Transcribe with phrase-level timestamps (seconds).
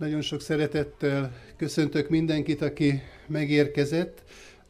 [0.00, 4.22] Nagyon sok szeretettel köszöntök mindenkit, aki megérkezett.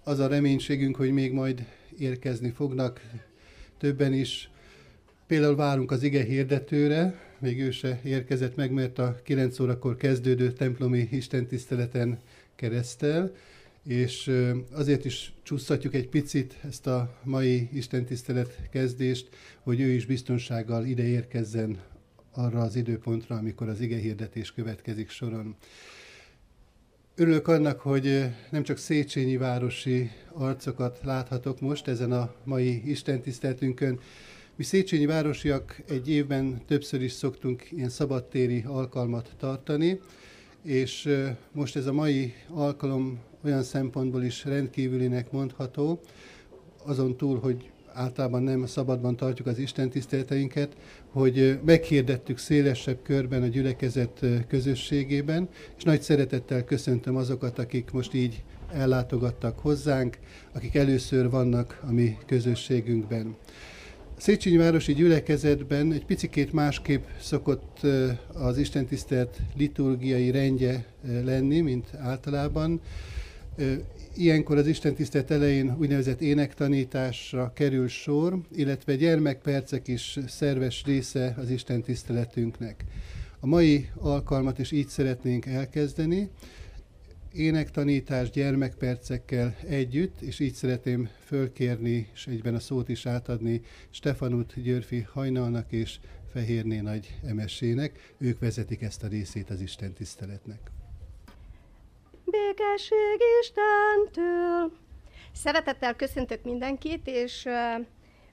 [0.04, 1.64] Az a reménységünk, hogy még majd
[1.98, 3.00] érkezni fognak
[3.78, 4.50] többen is.
[5.26, 10.52] Például várunk az ige hirdetőre, még ő se érkezett meg, mert a 9 órakor kezdődő
[10.52, 12.18] templomi istentiszteleten
[12.56, 13.32] keresztel,
[13.86, 14.30] és
[14.72, 19.28] azért is csúsztatjuk egy picit ezt a mai istentisztelet kezdést,
[19.60, 21.78] hogy ő is biztonsággal ide érkezzen
[22.32, 25.56] arra az időpontra, amikor az ige hirdetés következik soron.
[27.14, 34.00] Örülök annak, hogy nem csak Széchenyi városi arcokat láthatok most ezen a mai istentiszteltünkön.
[34.56, 40.00] Mi Széchenyi városiak egy évben többször is szoktunk ilyen szabadtéri alkalmat tartani,
[40.62, 41.08] és
[41.52, 46.00] most ez a mai alkalom olyan szempontból is rendkívülinek mondható,
[46.84, 50.76] azon túl, hogy általában nem szabadban tartjuk az Isten tiszteleteinket,
[51.12, 58.42] hogy meghirdettük szélesebb körben a gyülekezet közösségében, és nagy szeretettel köszöntöm azokat, akik most így
[58.72, 60.18] ellátogattak hozzánk,
[60.52, 63.36] akik először vannak a mi közösségünkben.
[64.16, 67.86] A Széchenyi Városi Gyülekezetben egy picikét másképp szokott
[68.32, 70.84] az istentisztelt liturgiai rendje
[71.24, 72.80] lenni, mint általában.
[74.20, 81.50] Ilyenkor az Isten tisztelt elején úgynevezett énektanításra kerül sor, illetve gyermekpercek is szerves része az
[81.50, 82.84] Isten tiszteletünknek.
[83.38, 86.30] A mai alkalmat is így szeretnénk elkezdeni,
[87.32, 95.06] énektanítás gyermekpercekkel együtt, és így szeretném fölkérni, és egyben a szót is átadni Stefanut Györfi
[95.12, 95.98] Hajnalnak és
[96.32, 98.14] Fehérné Nagy Emesének.
[98.18, 100.70] Ők vezetik ezt a részét az Isten tiszteletnek
[102.30, 104.72] békesség Istentől.
[105.32, 107.44] Szeretettel köszöntök mindenkit, és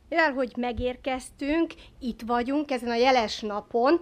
[0.09, 3.99] mivel hogy megérkeztünk, itt vagyunk ezen a jeles napon,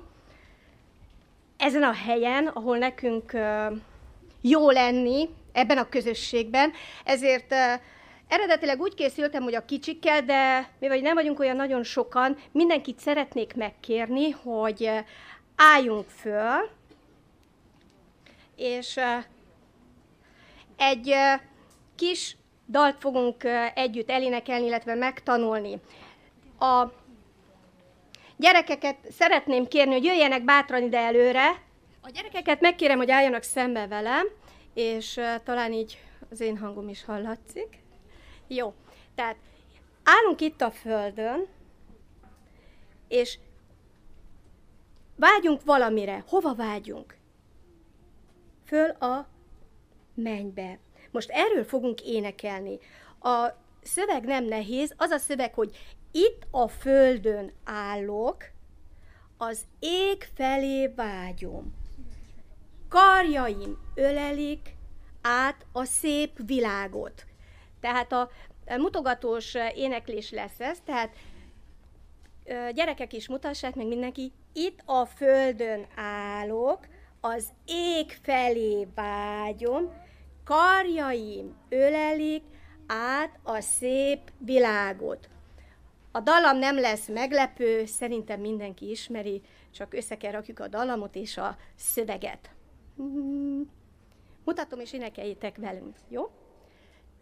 [1.57, 3.31] ezen a helyen, ahol nekünk
[4.41, 6.71] jó lenni, ebben a közösségben,
[7.03, 7.53] ezért
[8.27, 13.55] Eredetileg úgy készültem, hogy a kicsikkel, de mivel nem vagyunk olyan nagyon sokan, mindenkit szeretnék
[13.55, 14.89] megkérni, hogy
[15.55, 16.69] álljunk föl,
[18.55, 18.99] és
[20.77, 21.15] egy
[21.95, 22.37] kis
[22.67, 23.43] dalt fogunk
[23.73, 25.79] együtt elénekelni, illetve megtanulni.
[26.59, 26.85] A
[28.37, 31.63] gyerekeket szeretném kérni, hogy jöjjenek bátran ide előre.
[32.01, 34.25] A gyerekeket megkérem, hogy álljanak szembe velem,
[34.73, 35.99] és talán így
[36.31, 37.83] az én hangom is hallatszik.
[38.47, 38.73] Jó,
[39.15, 39.35] tehát
[40.03, 41.47] állunk itt a földön,
[43.07, 43.37] és
[45.15, 46.23] vágyunk valamire.
[46.27, 47.17] Hova vágyunk?
[48.65, 49.27] Föl a
[50.15, 50.79] mennybe.
[51.11, 52.79] Most erről fogunk énekelni.
[53.19, 53.47] A
[53.81, 55.77] szöveg nem nehéz, az a szöveg, hogy
[56.11, 58.43] itt a földön állok,
[59.37, 61.73] az ég felé vágyom.
[62.89, 64.75] Karjaim ölelik
[65.21, 67.25] át a szép világot.
[67.79, 68.29] Tehát a
[68.77, 71.15] mutogatós éneklés lesz ez, tehát
[72.73, 76.87] gyerekek is mutassák meg mindenki, itt a földön állok,
[77.21, 80.03] az ég felé vágyom,
[80.45, 82.43] karjaim ölelik
[82.87, 85.29] át a szép világot.
[86.11, 89.41] A dalam nem lesz meglepő, szerintem mindenki ismeri,
[89.71, 92.49] csak össze kell rakjuk a dalamot és a szöveget.
[94.43, 96.29] Mutatom és énekeljétek velünk, jó?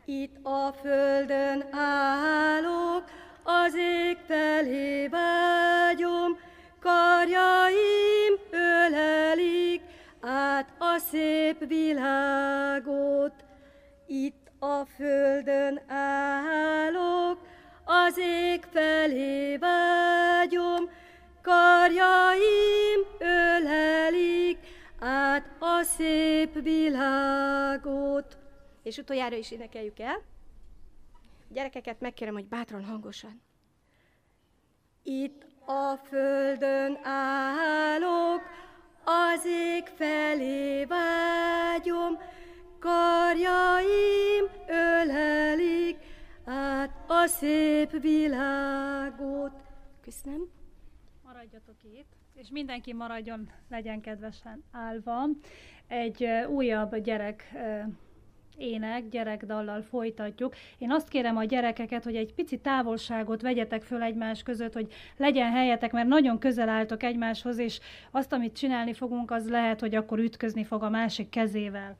[0.06, 3.04] Itt a földön állok,
[3.44, 6.38] az ég felé vágyom,
[6.80, 9.82] karjaim ölelik,
[10.26, 13.34] át a szép világot.
[14.08, 17.48] Itt a földön állok,
[17.84, 20.90] az ég felé vágyom,
[21.42, 24.60] karjaim ölelik
[25.00, 28.38] át a szép világot.
[28.84, 30.22] És utoljára is énekeljük el.
[31.48, 33.42] Gyerekeket megkérem, hogy bátran hangosan.
[35.04, 38.42] Itt a földön állok,
[39.06, 42.18] az ég felé vágyom,
[42.80, 45.98] karjaim ölelik
[46.46, 49.52] át a szép világot.
[50.02, 50.50] Köszönöm.
[51.24, 55.28] Maradjatok itt, és mindenki maradjon, legyen kedvesen állva.
[55.88, 57.52] Egy újabb gyerek
[58.58, 60.56] ének, gyerekdallal folytatjuk.
[60.78, 65.52] Én azt kérem a gyerekeket, hogy egy pici távolságot vegyetek föl egymás között, hogy legyen
[65.52, 67.80] helyetek, mert nagyon közel álltok egymáshoz, és
[68.12, 71.98] azt, amit csinálni fogunk, az lehet, hogy akkor ütközni fog a másik kezével.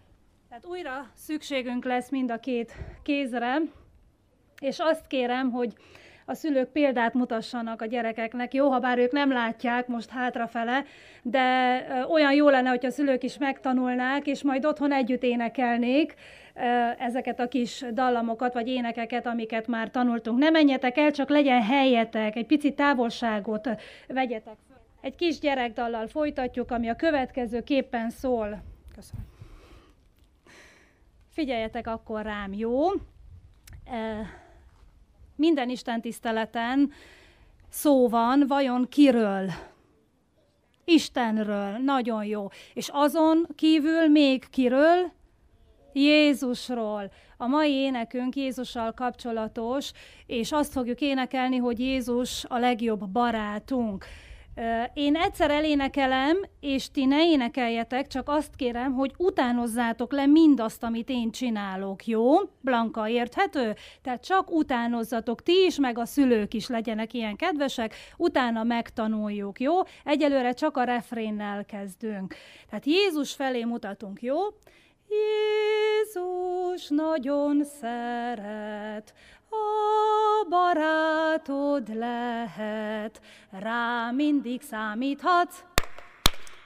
[0.50, 2.74] Tehát újra szükségünk lesz mind a két
[3.04, 3.58] kézre,
[4.60, 5.74] és azt kérem, hogy
[6.26, 10.84] a szülők példát mutassanak a gyerekeknek, jó, ha bár ők nem látják most hátrafele,
[11.22, 16.16] de olyan jó lenne, hogy a szülők is megtanulnák, és majd otthon együtt énekelnék
[16.98, 20.40] ezeket a kis dallamokat, vagy énekeket, amiket már tanultunk.
[20.40, 23.70] Ne menjetek el, csak legyen helyetek, egy pici távolságot
[24.08, 24.58] vegyetek
[25.02, 28.64] Egy kis gyerekdallal folytatjuk, ami a következő képen szól.
[28.96, 29.26] Köszönöm.
[31.30, 32.88] Figyeljetek akkor rám, jó?
[35.36, 36.92] Minden Isten tiszteleten
[37.70, 39.50] szó van, vajon kiről?
[40.86, 42.48] Istenről, nagyon jó.
[42.74, 45.12] És azon kívül még kiről?
[45.94, 47.12] Jézusról.
[47.38, 49.92] A mai énekünk Jézussal kapcsolatos,
[50.26, 54.06] és azt fogjuk énekelni, hogy Jézus a legjobb barátunk.
[54.94, 61.10] Én egyszer elénekelem, és ti ne énekeljetek, csak azt kérem, hogy utánozzátok le mindazt, amit
[61.10, 62.34] én csinálok, jó?
[62.62, 63.76] Blanka, érthető?
[64.02, 69.74] Tehát csak utánozzatok ti is, meg a szülők is legyenek ilyen kedvesek, utána megtanuljuk, jó?
[70.04, 72.36] Egyelőre csak a refrénnel kezdünk.
[72.70, 74.38] Tehát Jézus felé mutatunk, jó?
[75.08, 79.14] Jézus nagyon szeret,
[79.50, 85.64] a barátod lehet, rá mindig számíthatsz,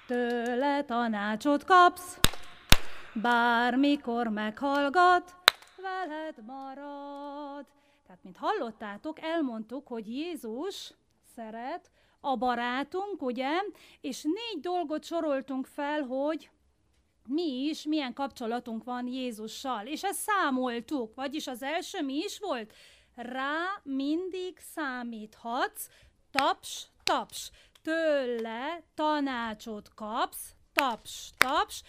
[0.08, 2.20] tőle tanácsot kapsz,
[3.14, 5.36] bármikor meghallgat,
[5.82, 7.66] veled marad.
[8.06, 10.94] Tehát, mint hallottátok, elmondtuk, hogy Jézus
[11.36, 11.92] szeret,
[12.22, 13.50] a barátunk, ugye?
[14.02, 16.50] És négy dolgot soroltunk fel, hogy
[17.28, 19.86] mi is, milyen kapcsolatunk van Jézussal.
[19.86, 22.74] És ezt számoltuk, vagyis az első mi is volt?
[23.16, 25.88] Rá mindig számíthatsz,
[26.32, 27.52] taps, taps,
[27.82, 31.82] tőle tanácsot kapsz, taps, taps,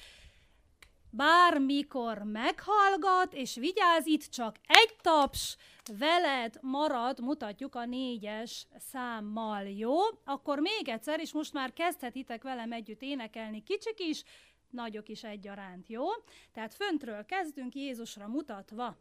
[1.11, 5.57] bármikor meghallgat, és vigyázz, itt csak egy taps,
[5.99, 9.97] veled marad, mutatjuk a négyes számmal, jó?
[10.25, 14.23] Akkor még egyszer, és most már kezdhetitek velem együtt énekelni kicsik is,
[14.71, 16.05] nagyok is egyaránt, jó?
[16.53, 18.97] Tehát föntről kezdünk Jézusra mutatva.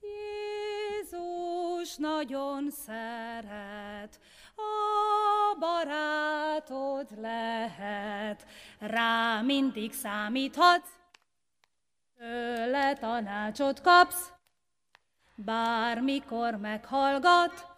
[0.00, 4.20] Jézus nagyon szeret,
[4.56, 8.46] a barátod lehet,
[8.78, 10.90] rá mindig számíthatsz,
[12.18, 14.32] tőle tanácsot kapsz,
[15.34, 17.73] bármikor meghallgat,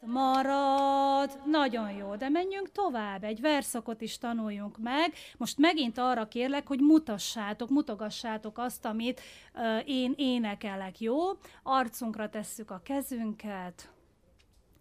[0.00, 1.40] marad.
[1.44, 5.12] Nagyon jó, de menjünk tovább, egy verszakot is tanuljunk meg.
[5.36, 9.20] Most megint arra kérlek, hogy mutassátok, mutogassátok azt, amit
[9.54, 11.16] uh, én énekelek, jó?
[11.62, 13.90] Arcunkra tesszük a kezünket,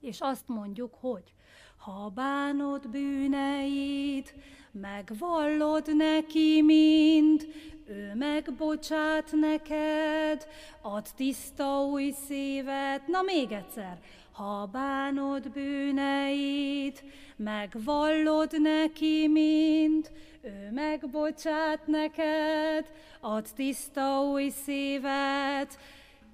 [0.01, 1.33] és azt mondjuk, hogy
[1.77, 4.36] ha bánod bűneit,
[4.71, 7.48] megvallod neki mind,
[7.88, 10.48] ő megbocsát neked,
[10.81, 13.07] ad tiszta új szívet.
[13.07, 14.00] Na még egyszer,
[14.39, 17.03] ha bánod bűneit,
[17.36, 25.80] megvallod neki mind, ő megbocsát neked, ad tiszta új szívet.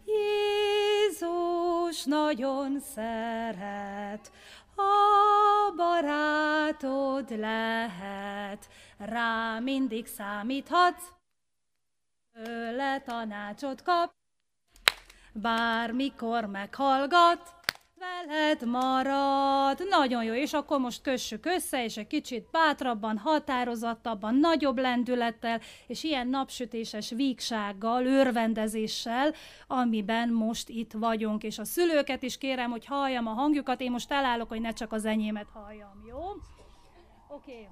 [0.05, 4.31] Jézus nagyon szeret,
[4.75, 11.05] a barátod lehet, rá mindig számíthatsz,
[12.33, 14.13] tőle tanácsot kap,
[15.33, 17.63] bármikor meghallgat,
[18.25, 19.87] veled marad.
[19.89, 26.03] Nagyon jó, és akkor most kössük össze, és egy kicsit bátrabban, határozottabban, nagyobb lendülettel, és
[26.03, 29.33] ilyen napsütéses vígsággal, örvendezéssel,
[29.67, 31.43] amiben most itt vagyunk.
[31.43, 34.91] És a szülőket is kérem, hogy halljam a hangjukat, én most elállok, hogy ne csak
[34.91, 36.19] az enyémet halljam, jó?
[37.27, 37.51] Oké.
[37.51, 37.67] Okay.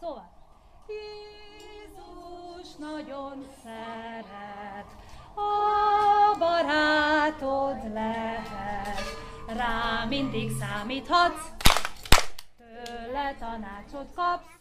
[0.00, 0.32] Szóval.
[0.88, 4.96] Jézus nagyon szeret,
[5.36, 9.23] a barátod lehet,
[9.56, 11.48] rá mindig számíthatsz,
[12.56, 14.58] tőle tanácsot kapsz,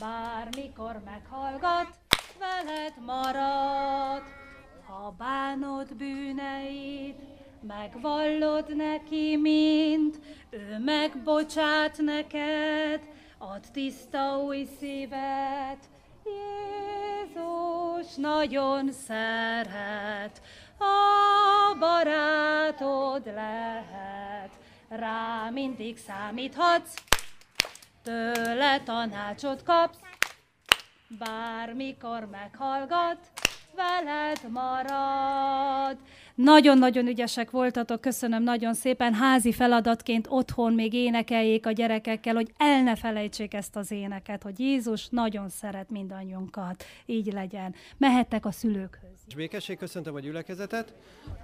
[0.00, 1.98] bármikor meghallgat,
[2.38, 4.22] veled marad.
[4.86, 7.18] Ha bánod bűneit,
[7.60, 13.00] megvallod neki mind, ő megbocsát neked,
[13.38, 15.88] ad tiszta új szívet.
[16.24, 20.42] Jézus nagyon szeret,
[20.78, 24.50] a barátod lehet,
[24.88, 26.94] rá mindig számíthatsz,
[28.02, 29.98] tőle tanácsot kapsz,
[31.18, 33.18] bármikor meghallgat,
[33.76, 35.96] veled marad.
[36.34, 39.14] Nagyon-nagyon ügyesek voltatok, köszönöm nagyon szépen.
[39.14, 44.58] Házi feladatként otthon még énekeljék a gyerekekkel, hogy el ne felejtsék ezt az éneket, hogy
[44.58, 46.84] Jézus nagyon szeret mindannyiunkat.
[47.06, 47.74] Így legyen.
[47.96, 49.10] Mehettek a szülőkhöz.
[49.36, 50.94] Békesség köszöntöm a gyülekezetet.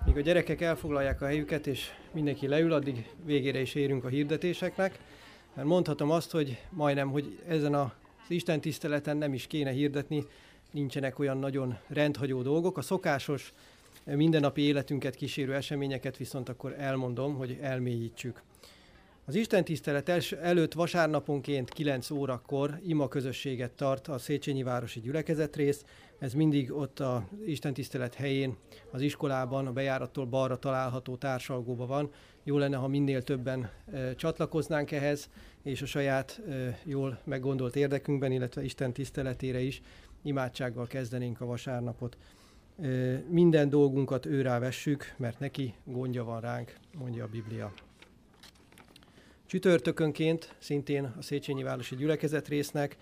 [0.05, 4.99] Míg a gyerekek elfoglalják a helyüket, és mindenki leül, addig végére is érünk a hirdetéseknek.
[5.55, 7.91] Mert mondhatom azt, hogy majdnem, hogy ezen az
[8.29, 10.25] Isten tiszteleten nem is kéne hirdetni,
[10.71, 12.79] nincsenek olyan nagyon rendhagyó dolgok.
[12.79, 13.53] A szokásos
[14.05, 18.43] mindennapi életünket kísérő eseményeket viszont akkor elmondom, hogy elmélyítsük.
[19.31, 25.85] Az Isten tisztelet előtt vasárnaponként 9 órakor ima közösséget tart a Széchenyi Városi Gyülekezetrész.
[26.19, 28.57] Ez mindig ott a Isten tisztelet helyén,
[28.91, 32.11] az iskolában, a bejárattól balra található társalgóban van.
[32.45, 35.29] Jó lenne, ha minél többen e, csatlakoznánk ehhez,
[35.63, 39.83] és a saját e, jól meggondolt érdekünkben, illetve Isten tiszteletére is
[40.23, 42.17] imádsággal kezdenénk a vasárnapot.
[43.29, 47.73] Minden dolgunkat őrá vessük, mert neki gondja van ránk, mondja a Biblia.
[49.47, 52.97] Csütörtökönként szintén a Széchenyi Városi Gyülekezet résznek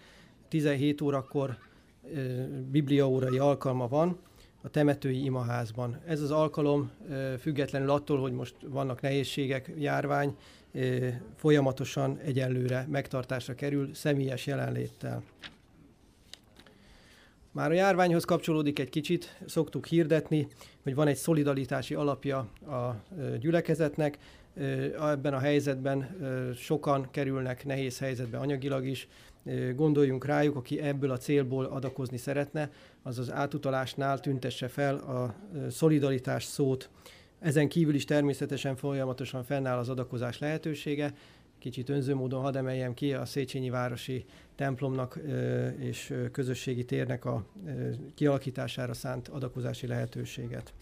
[0.49, 1.59] 17 órakor
[2.71, 4.19] bibliaórai alkalma van
[4.63, 6.01] a temetői imaházban.
[6.07, 6.91] Ez az alkalom
[7.41, 10.37] függetlenül attól, hogy most vannak nehézségek, járvány,
[11.37, 15.23] folyamatosan egyenlőre megtartásra kerül személyes jelenléttel.
[17.53, 20.49] Már a járványhoz kapcsolódik egy kicsit, szoktuk hirdetni,
[20.83, 23.03] hogy van egy szolidaritási alapja a
[23.41, 24.19] gyülekezetnek.
[25.01, 26.17] Ebben a helyzetben
[26.57, 29.09] sokan kerülnek nehéz helyzetbe anyagilag is.
[29.75, 32.71] Gondoljunk rájuk, aki ebből a célból adakozni szeretne,
[33.03, 35.35] az az átutalásnál tüntesse fel a
[35.71, 36.91] szolidaritás szót.
[37.39, 41.15] Ezen kívül is természetesen folyamatosan fennáll az adakozás lehetősége,
[41.59, 44.25] kicsit önző módon hadd emeljem ki a Széchenyi Városi
[44.55, 45.19] templomnak
[45.79, 47.45] és közösségi térnek a
[48.15, 50.73] kialakítására szánt adakozási lehetőséget.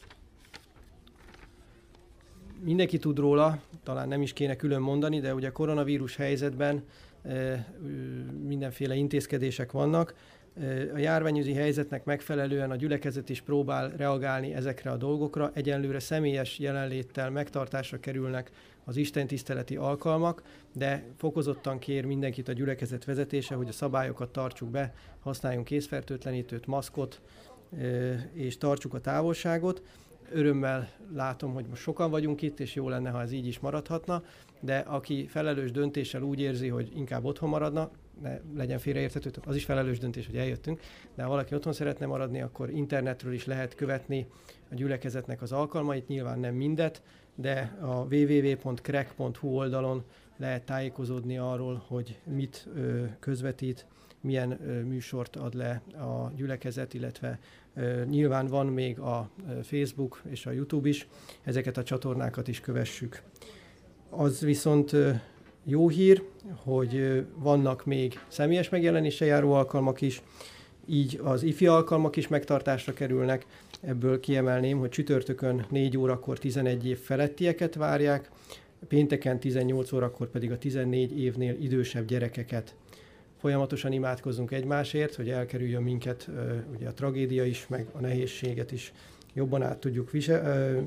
[2.60, 6.84] Mindenki tud róla, talán nem is kéne külön mondani, de ugye koronavírus helyzetben
[8.46, 10.14] mindenféle intézkedések vannak.
[10.94, 15.50] A járványügyi helyzetnek megfelelően a gyülekezet is próbál reagálni ezekre a dolgokra.
[15.54, 18.50] Egyenlőre személyes jelenléttel megtartásra kerülnek
[18.84, 24.70] az Isten tiszteleti alkalmak, de fokozottan kér mindenkit a gyülekezet vezetése, hogy a szabályokat tartsuk
[24.70, 27.20] be, használjunk készfertőtlenítőt, maszkot,
[28.32, 29.82] és tartsuk a távolságot.
[30.32, 34.22] Örömmel látom, hogy most sokan vagyunk itt, és jó lenne, ha ez így is maradhatna,
[34.60, 37.90] de aki felelős döntéssel úgy érzi, hogy inkább otthon maradna,
[38.22, 40.80] ne legyen félreérthető, az is felelős döntés, hogy eljöttünk,
[41.14, 44.26] de ha valaki otthon szeretne maradni, akkor internetről is lehet követni
[44.70, 47.02] a gyülekezetnek az alkalmait, nyilván nem mindet,
[47.34, 50.04] de a www.crack.hu oldalon
[50.36, 53.86] lehet tájékozódni arról, hogy mit ö, közvetít,
[54.20, 57.38] milyen ö, műsort ad le a gyülekezet, illetve
[57.74, 59.30] ö, nyilván van még a
[59.62, 61.08] Facebook és a YouTube is,
[61.42, 63.22] ezeket a csatornákat is kövessük.
[64.10, 64.96] Az viszont
[65.68, 66.22] jó hír,
[66.64, 70.22] hogy vannak még személyes megjelenése járó alkalmak is,
[70.88, 73.46] így az ifi alkalmak is megtartásra kerülnek,
[73.80, 78.30] Ebből kiemelném, hogy csütörtökön 4 órakor 11 év felettieket várják,
[78.88, 82.74] pénteken 18 órakor pedig a 14 évnél idősebb gyerekeket.
[83.36, 86.30] Folyamatosan imádkozunk egymásért, hogy elkerüljön minket
[86.74, 88.92] ugye a tragédia is, meg a nehézséget is
[89.34, 90.82] jobban át tudjuk visel,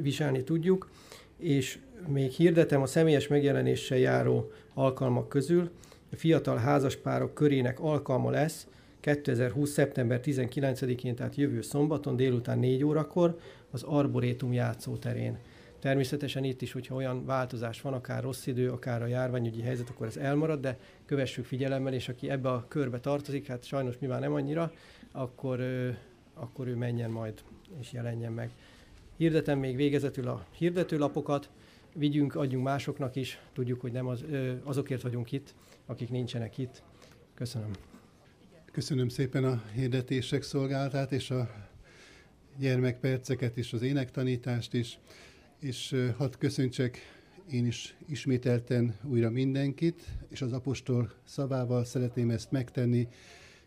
[0.00, 0.90] viselni tudjuk,
[1.38, 5.70] és még hirdetem a személyes megjelenéssel járó alkalmak közül,
[6.12, 8.66] a fiatal házaspárok körének alkalma lesz
[9.00, 9.70] 2020.
[9.70, 13.38] szeptember 19-én, tehát jövő szombaton délután 4 órakor
[13.70, 15.38] az Arborétum játszóterén.
[15.78, 20.06] Természetesen itt is, hogyha olyan változás van, akár rossz idő, akár a járványügyi helyzet, akkor
[20.06, 24.20] ez elmarad, de kövessük figyelemmel, és aki ebbe a körbe tartozik, hát sajnos mi már
[24.20, 24.72] nem annyira,
[25.12, 25.60] akkor,
[26.34, 27.42] akkor ő menjen majd
[27.80, 28.50] és jelenjen meg.
[29.16, 31.48] Hirdetem még végezetül a hirdetőlapokat,
[31.96, 34.24] vigyünk, adjunk másoknak is, tudjuk, hogy nem az,
[34.62, 35.54] azokért vagyunk itt,
[35.86, 36.82] akik nincsenek itt.
[37.34, 37.70] Köszönöm.
[38.72, 41.50] Köszönöm szépen a hirdetések szolgálatát, és a
[42.58, 44.98] gyermekperceket, és az énektanítást is,
[45.60, 46.98] és hadd köszöntsek
[47.50, 53.08] én is ismételten újra mindenkit, és az apostol szavával szeretném ezt megtenni.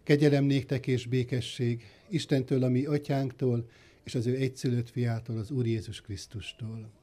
[0.03, 3.69] Kegyelem néktek és békesség Istentől, a mi atyánktól,
[4.03, 6.98] és az ő egyszülött fiától, az Úr Jézus Krisztustól.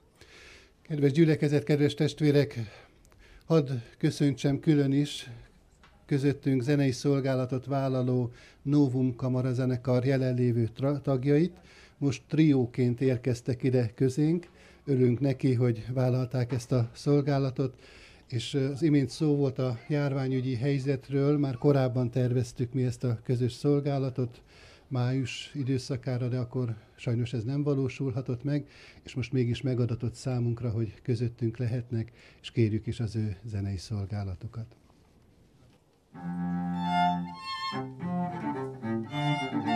[0.88, 2.58] Kedves gyülekezet, kedves testvérek,
[3.44, 5.30] hadd köszöntsem külön is
[6.04, 10.68] közöttünk zenei szolgálatot vállaló Novum Kamara zenekar jelenlévő
[11.02, 11.56] tagjait.
[11.98, 14.48] Most trióként érkeztek ide közénk.
[14.84, 17.74] Örülünk neki, hogy vállalták ezt a szolgálatot,
[18.28, 23.52] és az imént szó volt a járványügyi helyzetről, már korábban terveztük mi ezt a közös
[23.52, 24.42] szolgálatot,
[24.88, 28.68] május időszakára, de akkor sajnos ez nem valósulhatott meg,
[29.02, 34.76] és most mégis megadatott számunkra, hogy közöttünk lehetnek, és kérjük is az ő zenei szolgálatokat.
[39.46, 39.75] Thank you.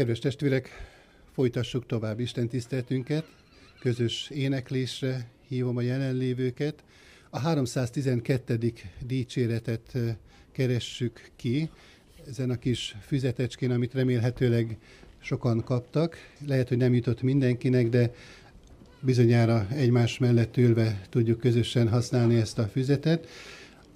[0.00, 0.68] Kedves testvérek,
[1.32, 3.26] folytassuk tovább Isten tiszteltünket,
[3.80, 6.84] közös éneklésre hívom a jelenlévőket.
[7.30, 8.72] A 312.
[9.06, 9.98] dicséretet
[10.52, 11.70] keressük ki,
[12.28, 14.78] ezen a kis füzetecskén, amit remélhetőleg
[15.18, 16.16] sokan kaptak.
[16.46, 18.14] Lehet, hogy nem jutott mindenkinek, de
[19.00, 23.28] bizonyára egymás mellett ülve tudjuk közösen használni ezt a füzetet.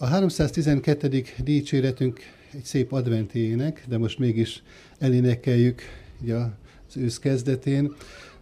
[0.05, 1.23] A 312.
[1.45, 2.21] dicséretünk
[2.53, 4.63] egy szép adventi ének, de most mégis
[4.99, 5.83] elénekeljük
[6.21, 7.93] ugye az ősz kezdetén,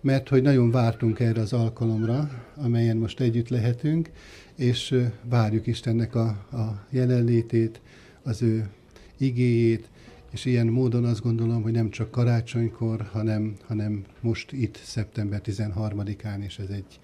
[0.01, 4.11] mert hogy nagyon vártunk erre az alkalomra, amelyen most együtt lehetünk,
[4.55, 7.81] és várjuk Istennek a, a jelenlétét,
[8.23, 8.69] az ő
[9.17, 9.89] igéjét,
[10.31, 16.43] és ilyen módon azt gondolom, hogy nem csak karácsonykor, hanem, hanem most itt, szeptember 13-án,
[16.45, 16.99] és ez egy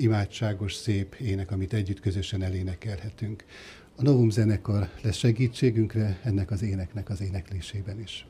[0.00, 3.44] imádságos, szép ének, amit együtt közösen elénekelhetünk.
[4.00, 8.26] A Novum zenekar lesz segítségünkre ennek az éneknek az éneklésében is.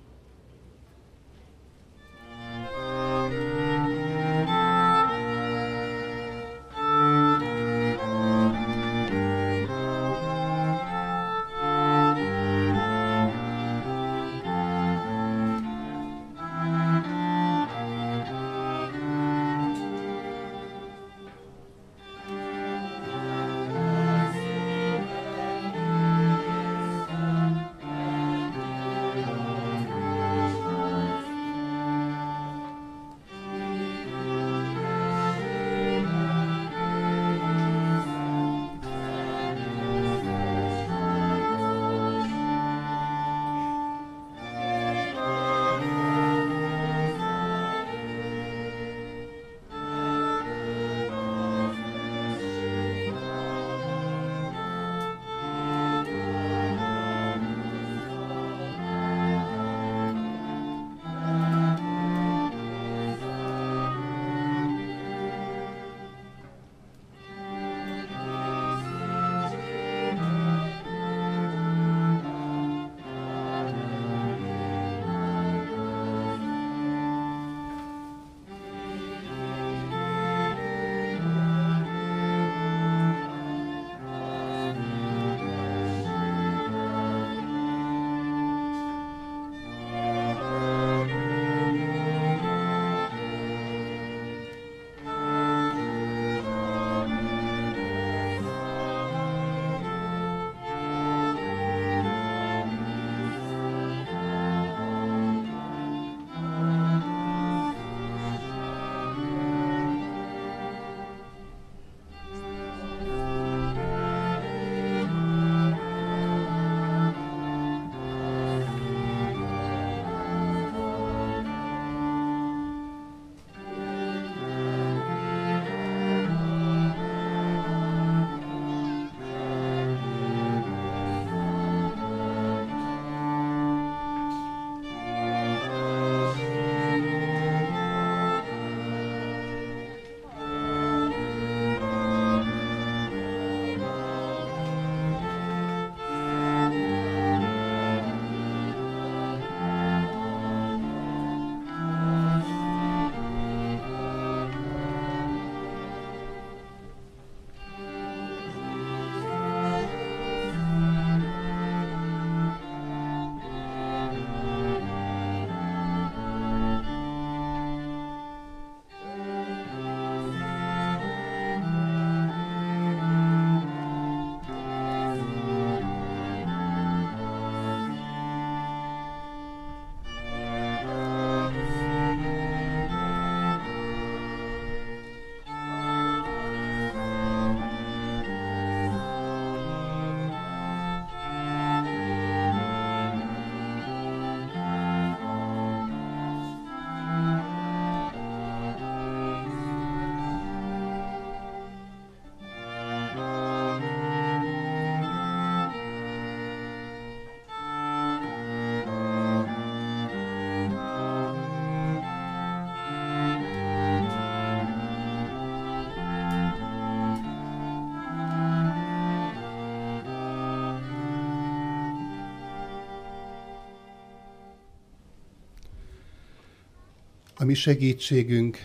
[227.41, 228.59] A mi segítségünk,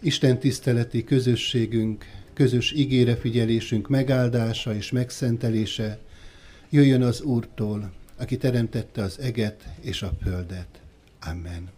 [0.00, 5.98] Isten tiszteleti közösségünk, közös ígére figyelésünk megáldása és megszentelése
[6.70, 10.80] jöjjön az Úrtól, aki teremtette az eget és a földet.
[11.20, 11.70] Amen.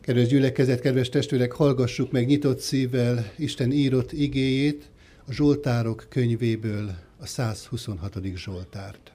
[0.00, 4.88] Kedves gyülekezet, kedves testvérek, hallgassuk meg nyitott szívvel Isten írott igéjét
[5.24, 8.18] a Zsoltárok könyvéből, a 126.
[8.34, 9.12] Zsoltárt.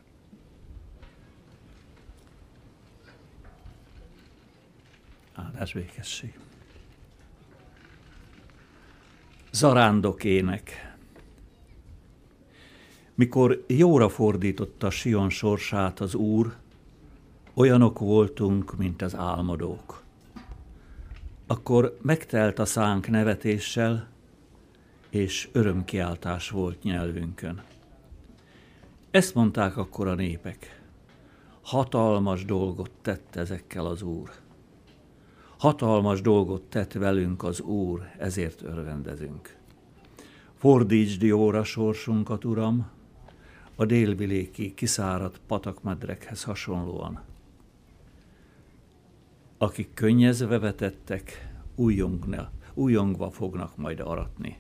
[5.36, 6.39] Áldás végesség.
[9.52, 10.95] Zarándok ének.
[13.15, 16.56] Mikor jóra fordította Sion sorsát az Úr,
[17.54, 20.04] olyanok voltunk, mint az álmodók.
[21.48, 24.08] Akkor megtelt a szánk nevetéssel,
[25.10, 27.63] és örömkiáltás volt nyelvünkön.
[29.12, 30.82] Ezt mondták akkor a népek.
[31.62, 34.44] Hatalmas dolgot tett ezekkel az Úr.
[35.58, 39.58] Hatalmas dolgot tett velünk az Úr, ezért örvendezünk.
[40.54, 42.89] Fordítsd jóra sorsunkat, Uram,
[43.76, 47.22] a délviléki kiszáradt patakmedrekhez hasonlóan.
[49.58, 54.58] Akik könnyezve vetettek, újongna, újongva fognak majd aratni.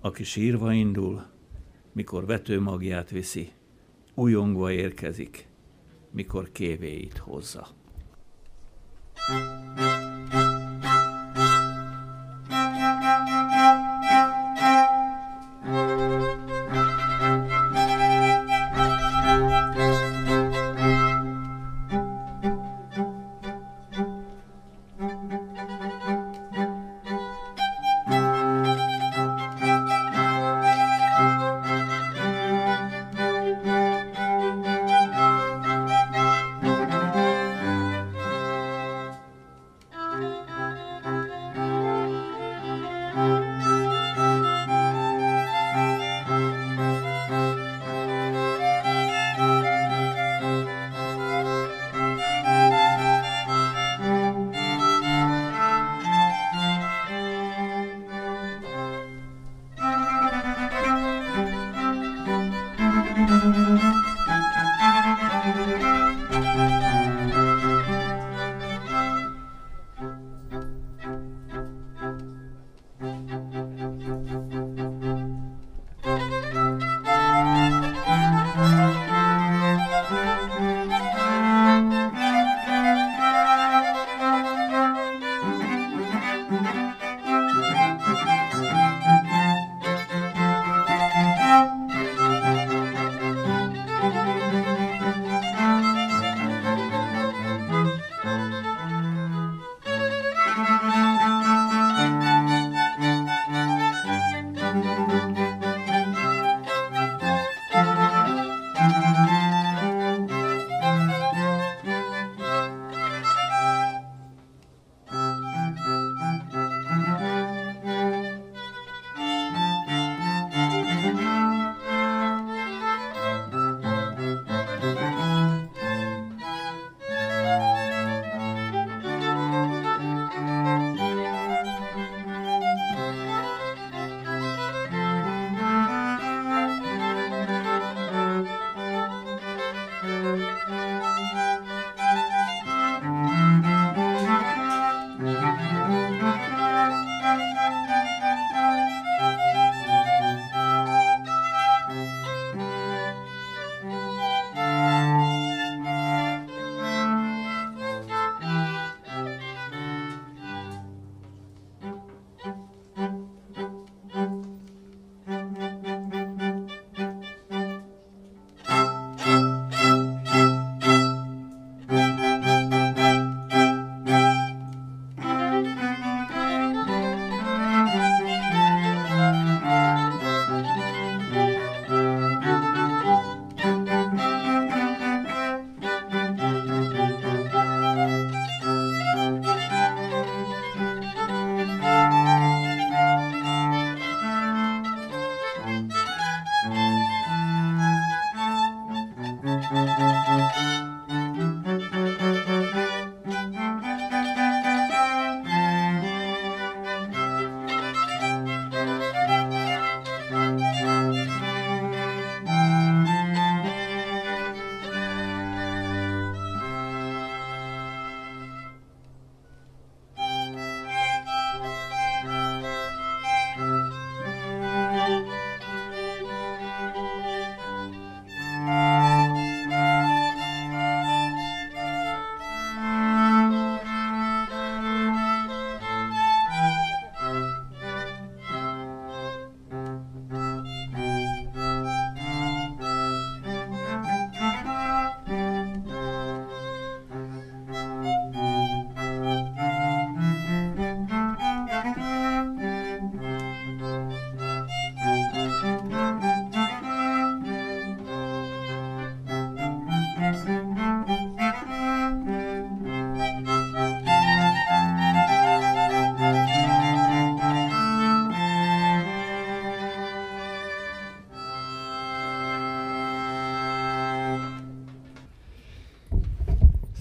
[0.00, 1.26] Aki sírva indul,
[1.92, 3.52] mikor vetőmagját viszi,
[4.14, 5.48] újongva érkezik,
[6.10, 7.68] mikor kévéit hozza.
[9.16, 10.13] Thank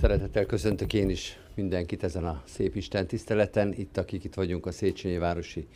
[0.03, 4.71] Szeretettel köszöntök én is mindenkit ezen a szép Isten tiszteleten, itt akik itt vagyunk a
[4.71, 5.67] Széchenyi Városi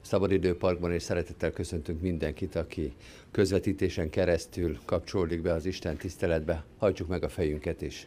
[0.00, 2.92] Szabadidőparkban, és szeretettel köszöntünk mindenkit, aki
[3.30, 6.64] közvetítésen keresztül kapcsolódik be az Isten tiszteletbe.
[6.78, 8.06] Hajtsuk meg a fejünket és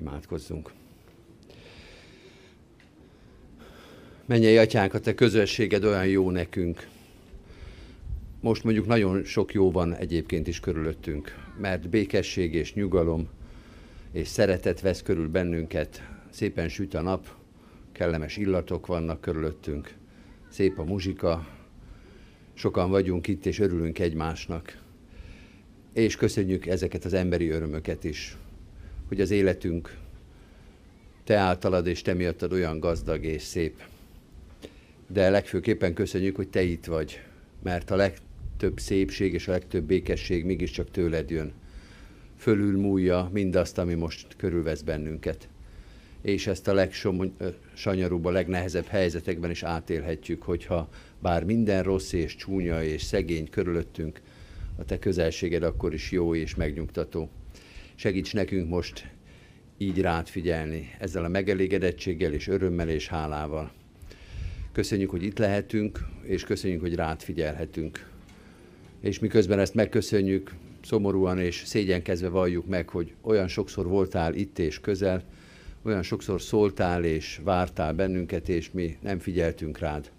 [0.00, 0.72] imádkozzunk.
[4.26, 6.88] Menjei atyánk, a te közösséged olyan jó nekünk.
[8.40, 13.28] Most mondjuk nagyon sok jó van egyébként is körülöttünk, mert békesség és nyugalom
[14.12, 16.02] és szeretet vesz körül bennünket.
[16.30, 17.28] Szépen süt a nap,
[17.92, 19.94] kellemes illatok vannak körülöttünk,
[20.48, 21.46] szép a muzsika,
[22.54, 24.82] sokan vagyunk itt és örülünk egymásnak.
[25.92, 28.36] És köszönjük ezeket az emberi örömöket is,
[29.08, 29.96] hogy az életünk
[31.24, 33.82] te általad és te miattad olyan gazdag és szép
[35.12, 37.20] de legfőképpen köszönjük, hogy te itt vagy,
[37.62, 41.52] mert a legtöbb szépség és a legtöbb békesség mégiscsak tőled jön.
[42.38, 45.48] Fölülmúlja mindazt, ami most körülvesz bennünket.
[46.22, 50.88] És ezt a legsanyarúbb, a legnehezebb helyzetekben is átélhetjük, hogyha
[51.22, 54.20] bár minden rossz és csúnya és szegény körülöttünk,
[54.76, 57.28] a te közelséged akkor is jó és megnyugtató.
[57.94, 59.08] Segíts nekünk most
[59.78, 63.72] így rád figyelni, ezzel a megelégedettséggel és örömmel és hálával.
[64.72, 68.10] Köszönjük, hogy itt lehetünk, és köszönjük, hogy rád figyelhetünk.
[69.00, 70.54] És miközben ezt megköszönjük,
[70.88, 75.22] szomorúan és szégyenkezve valljuk meg, hogy olyan sokszor voltál itt és közel,
[75.82, 80.10] olyan sokszor szóltál és vártál bennünket, és mi nem figyeltünk rád.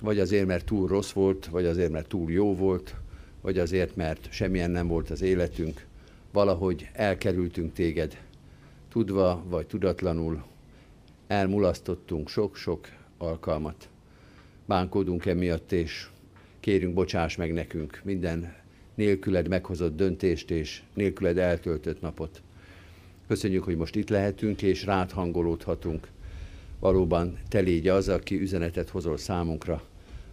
[0.00, 2.94] Vagy azért, mert túl rossz volt, vagy azért, mert túl jó volt,
[3.40, 5.84] vagy azért, mert semmilyen nem volt az életünk.
[6.32, 8.18] Valahogy elkerültünk téged,
[8.88, 10.44] tudva vagy tudatlanul,
[11.26, 13.88] elmulasztottunk sok-sok alkalmat.
[14.66, 16.08] Bánkódunk emiatt, és
[16.60, 18.64] kérünk, bocsáss meg nekünk minden
[18.96, 22.42] nélküled meghozott döntést és nélküled eltöltött napot.
[23.28, 26.08] Köszönjük, hogy most itt lehetünk, és rád hangolódhatunk.
[26.80, 29.82] Valóban te légy az, aki üzenetet hozol számunkra.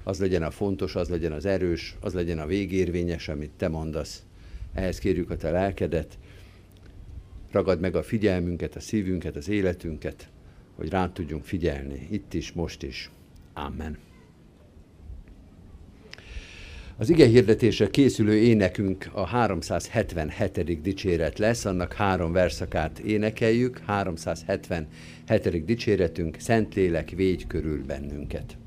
[0.04, 4.24] Az legyen a fontos, az legyen az erős, az legyen a végérvényes, amit te mondasz.
[4.74, 6.18] Ehhez kérjük a te lelkedet.
[7.52, 10.28] Ragad meg a figyelmünket, a szívünket, az életünket
[10.76, 13.10] hogy rá tudjunk figyelni, itt is, most is.
[13.54, 13.98] Amen.
[16.98, 20.82] Az ige hirdetésre készülő énekünk a 377.
[20.82, 25.66] dicséret lesz, annak három verszakát énekeljük, 377.
[25.66, 28.58] dicséretünk, Szentlélek végy körül bennünket.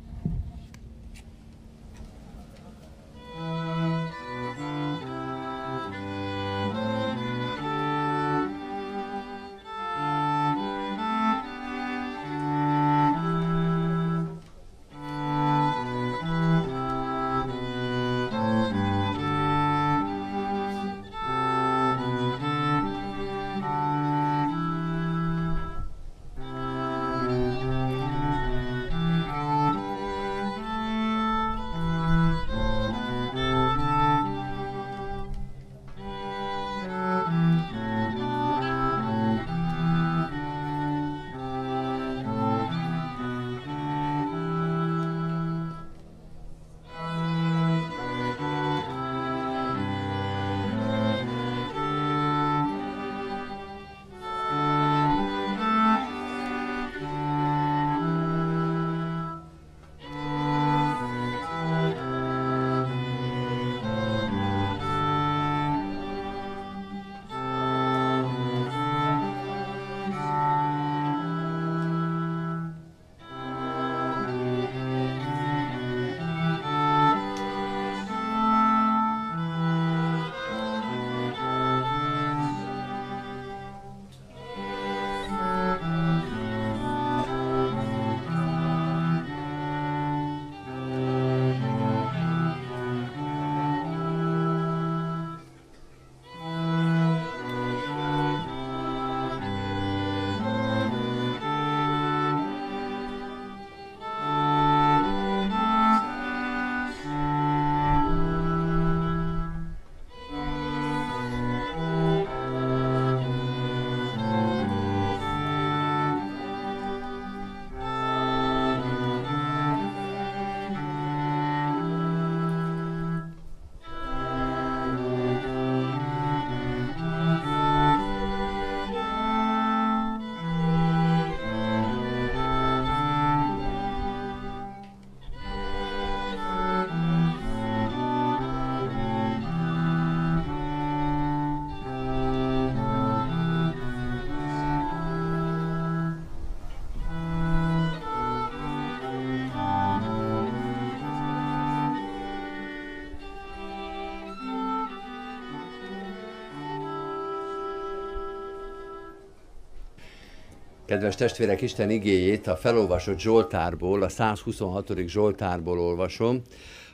[160.96, 164.92] Kedves testvérek, Isten igéjét a felolvasott Zsoltárból, a 126.
[165.06, 166.42] Zsoltárból olvasom.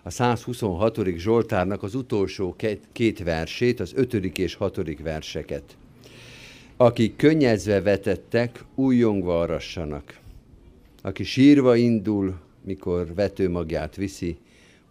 [0.03, 0.99] A 126.
[1.17, 2.57] Zsoltárnak az utolsó
[2.93, 4.15] két versét, az 5.
[4.39, 5.01] és 6.
[5.03, 5.77] verseket.
[6.77, 10.19] Akik könnyezve vetettek, újongva arassanak.
[11.03, 12.35] Aki sírva indul,
[12.65, 14.37] mikor vetőmagját viszi,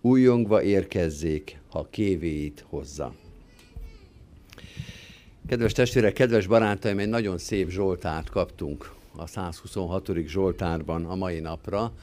[0.01, 3.13] újongva érkezzék, ha kévéit hozza.
[5.47, 10.11] Kedves testvérek, kedves barátaim, egy nagyon szép Zsoltárt kaptunk a 126.
[10.25, 11.93] Zsoltárban a mai napra,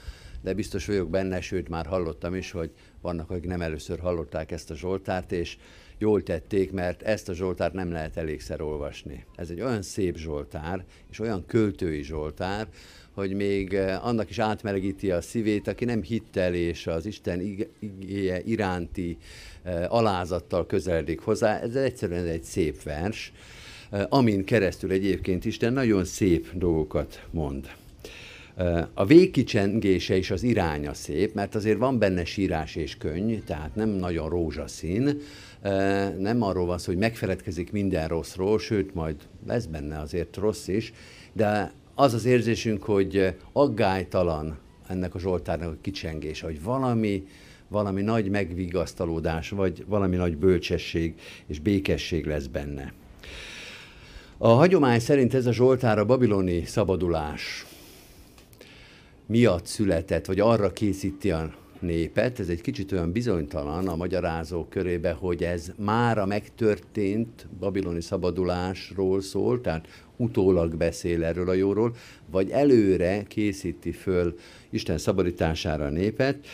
[0.41, 4.71] de biztos vagyok benne, sőt már hallottam is, hogy vannak, akik nem először hallották ezt
[4.71, 5.57] a Zsoltárt, és
[5.99, 9.25] jól tették, mert ezt a Zsoltárt nem lehet elégszer olvasni.
[9.35, 12.69] Ez egy olyan szép Zsoltár, és olyan költői Zsoltár,
[13.15, 17.41] hogy még eh, annak is átmelegíti a szívét, aki nem hittel és az Isten
[17.79, 19.17] igéje iránti
[19.63, 21.61] eh, alázattal közeledik hozzá.
[21.61, 23.33] Ez egyszerűen egy szép vers,
[24.09, 27.71] amin keresztül egyébként Isten nagyon szép dolgokat mond.
[28.95, 33.89] A végkicsengése is az iránya szép, mert azért van benne sírás és könny, tehát nem
[33.89, 35.21] nagyon rózsaszín,
[36.19, 39.17] nem arról van szó, hogy megfeledkezik minden rosszról, sőt, majd
[39.47, 40.93] lesz benne azért rossz is,
[41.33, 44.59] de az az érzésünk, hogy aggálytalan
[44.89, 47.27] ennek a Zsoltárnak a kicsengése, hogy valami,
[47.69, 51.15] valami nagy megvigasztalódás, vagy valami nagy bölcsesség
[51.47, 52.93] és békesség lesz benne.
[54.41, 57.67] A hagyomány szerint ez a Zsoltár a babiloni szabadulás
[59.27, 62.41] miatt született, vagy arra készíti a népet.
[62.41, 69.61] Ez egy kicsit olyan bizonytalan a magyarázók körébe, hogy ez mára megtörtént babiloni szabadulásról szól,
[69.61, 71.95] tehát utólag beszél erről a jóról,
[72.31, 74.39] vagy előre készíti föl
[74.71, 76.47] Isten szabadítására a népet.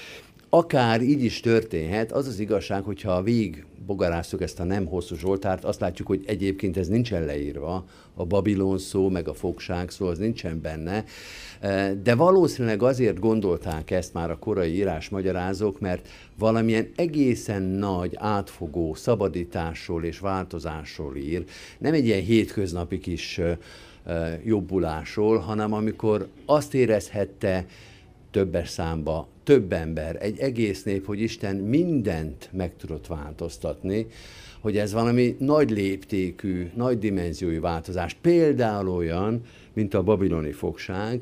[0.55, 5.17] Akár így is történhet, az az igazság, hogyha a vég bogarászok ezt a nem hosszú
[5.17, 7.85] Zsoltárt, azt látjuk, hogy egyébként ez nincsen leírva,
[8.15, 11.05] a Babilon szó, meg a fogság szó, az nincsen benne,
[12.03, 18.95] de valószínűleg azért gondolták ezt már a korai írás magyarázók, mert valamilyen egészen nagy, átfogó
[18.95, 21.45] szabadításról és változásról ír,
[21.79, 23.41] nem egy ilyen hétköznapi kis
[24.45, 27.67] jobbulásról, hanem amikor azt érezhette
[28.31, 34.07] többes számba több ember, egy egész nép, hogy Isten mindent meg tudott változtatni,
[34.61, 38.15] hogy ez valami nagy léptékű, nagy dimenziói változás.
[38.15, 39.41] Például olyan,
[39.73, 41.21] mint a babiloni fogság,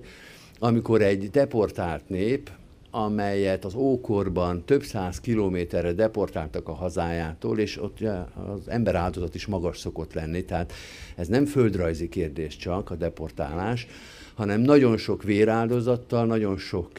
[0.58, 2.50] amikor egy deportált nép,
[2.90, 7.98] amelyet az ókorban több száz kilométerre deportáltak a hazájától, és ott
[8.34, 10.72] az ember áldozat is magas szokott lenni, tehát
[11.16, 13.86] ez nem földrajzi kérdés csak a deportálás,
[14.34, 16.90] hanem nagyon sok véráldozattal, nagyon sok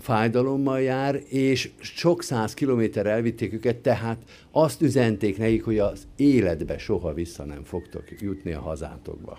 [0.00, 4.18] fájdalommal jár, és sok száz kilométer elvitték őket, tehát
[4.50, 9.38] azt üzenték nekik, hogy az életbe soha vissza nem fogtok jutni a hazátokba.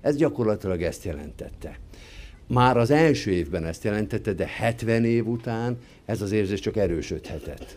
[0.00, 1.78] Ez gyakorlatilag ezt jelentette.
[2.46, 7.76] Már az első évben ezt jelentette, de 70 év után ez az érzés csak erősödhetett.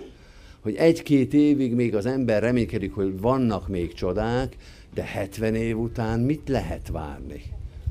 [0.59, 4.55] Hogy egy-két évig még az ember reménykedik, hogy vannak még csodák,
[4.93, 7.41] de 70 év után mit lehet várni?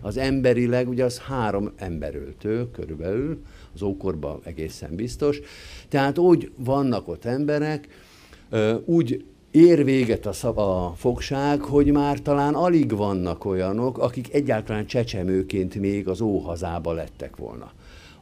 [0.01, 3.43] Az emberileg, ugye az három emberöltő körülbelül,
[3.75, 5.41] az ókorban egészen biztos.
[5.89, 7.89] Tehát úgy vannak ott emberek,
[8.85, 14.87] úgy ér véget a, szab- a fogság, hogy már talán alig vannak olyanok, akik egyáltalán
[14.87, 17.73] csecsemőként még az óhazába lettek volna.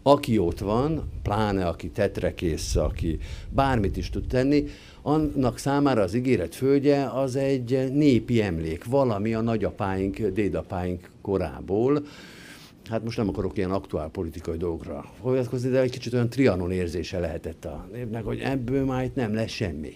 [0.02, 4.64] Aki ott van, pláne aki tetrekész, aki bármit is tud tenni,
[5.02, 12.02] annak számára az ígéret földje az egy népi emlék, valami a nagyapáink, dédapáink korából,
[12.90, 17.18] hát most nem akarok ilyen aktuál politikai dolgokra fogyatkozni, de egy kicsit olyan trianon érzése
[17.18, 19.92] lehetett a népnek, hogy ebből már itt nem lesz semmi.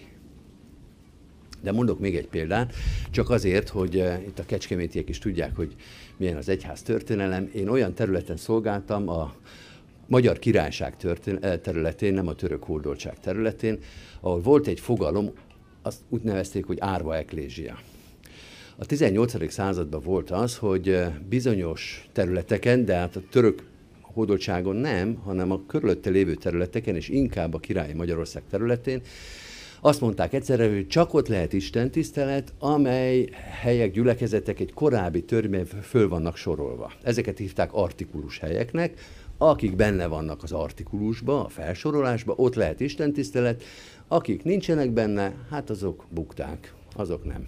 [1.61, 2.73] De mondok még egy példát,
[3.11, 5.75] csak azért, hogy uh, itt a kecskemétiek is tudják, hogy
[6.17, 7.49] milyen az egyház történelem.
[7.53, 9.33] Én olyan területen szolgáltam, a
[10.07, 13.79] Magyar Királyság történ- területén, nem a török hódoltság területén,
[14.19, 15.31] ahol volt egy fogalom,
[15.81, 17.79] azt úgy nevezték, hogy árva eklézsia.
[18.77, 19.51] A 18.
[19.51, 20.97] században volt az, hogy
[21.29, 23.63] bizonyos területeken, de hát a török
[24.01, 29.01] hódoltságon nem, hanem a körülötte lévő területeken, és inkább a királyi Magyarország területén,
[29.81, 33.29] azt mondták egyszerre, hogy csak ott lehet Isten tisztelet, amely
[33.61, 36.91] helyek, gyülekezetek egy korábbi törvényben föl vannak sorolva.
[37.03, 38.99] Ezeket hívták artikulus helyeknek,
[39.37, 43.63] akik benne vannak az artikulusba, a felsorolásba, ott lehet Isten tisztelet,
[44.07, 47.47] akik nincsenek benne, hát azok bukták, azok nem.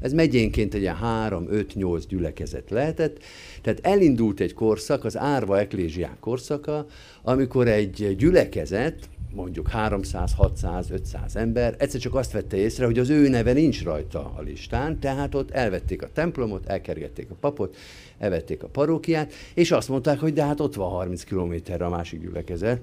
[0.00, 3.18] Ez megyénként egy ilyen 3-5-8 gyülekezet lehetett,
[3.62, 6.86] tehát elindult egy korszak, az árva eklésiák korszaka,
[7.22, 13.08] amikor egy gyülekezet, mondjuk 300, 600, 500 ember, egyszer csak azt vette észre, hogy az
[13.08, 17.76] ő neve nincs rajta a listán, tehát ott elvették a templomot, elkergették a papot,
[18.18, 22.20] elvették a parókiát, és azt mondták, hogy de hát ott van 30 kilométerre a másik
[22.20, 22.80] gyülekezet,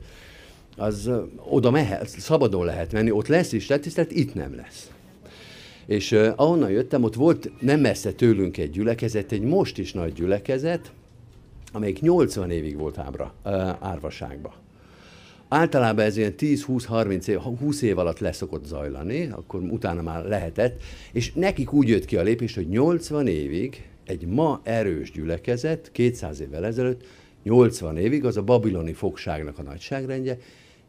[0.78, 1.12] az
[1.50, 4.92] oda mehet, szabadon lehet menni, ott lesz is letisztelt, itt nem lesz.
[5.86, 10.14] És uh, ahonnan jöttem, ott volt nem messze tőlünk egy gyülekezet, egy most is nagy
[10.14, 10.92] gyülekezet,
[11.72, 14.54] amelyik 80 évig volt ábra, uh, árvaságba.
[15.54, 21.34] Általában ez ilyen 10-20-30 év, 20 év alatt leszokott zajlani, akkor utána már lehetett, és
[21.34, 26.66] nekik úgy jött ki a lépés, hogy 80 évig egy ma erős gyülekezet, 200 évvel
[26.66, 27.04] ezelőtt,
[27.44, 30.38] 80 évig, az a babiloni fogságnak a nagyságrendje,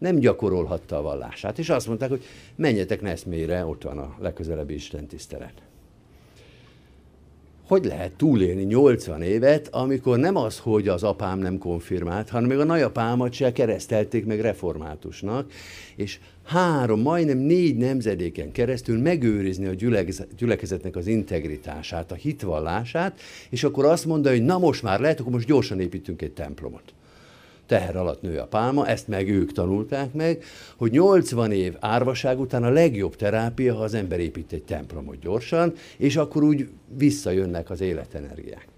[0.03, 1.59] nem gyakorolhatta a vallását.
[1.59, 2.25] És azt mondták, hogy
[2.57, 5.53] menjetek Neszmére, ott van a legközelebbi Isten tisztelet.
[7.67, 12.59] Hogy lehet túlélni 80 évet, amikor nem az, hogy az apám nem konfirmált, hanem még
[12.59, 15.53] a nagyapámat se keresztelték meg reformátusnak,
[15.97, 19.75] és három, majdnem négy nemzedéken keresztül megőrizni a
[20.37, 25.33] gyülekezetnek az integritását, a hitvallását, és akkor azt mondani, hogy na most már lehet, akkor
[25.33, 26.95] most gyorsan építünk egy templomot
[27.67, 30.45] teher alatt nő a pálma, ezt meg ők tanulták meg,
[30.77, 35.73] hogy 80 év árvaság után a legjobb terápia, ha az ember épít egy templomot gyorsan,
[35.97, 38.69] és akkor úgy visszajönnek az életenergiák.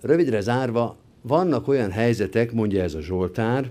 [0.00, 3.70] Rövidre zárva, vannak olyan helyzetek, mondja ez a Zsoltár,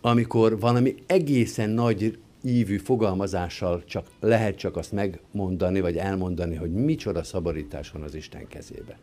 [0.00, 7.22] amikor valami egészen nagy ívű fogalmazással csak lehet csak azt megmondani, vagy elmondani, hogy micsoda
[7.22, 8.98] szabadítás van az Isten kezébe.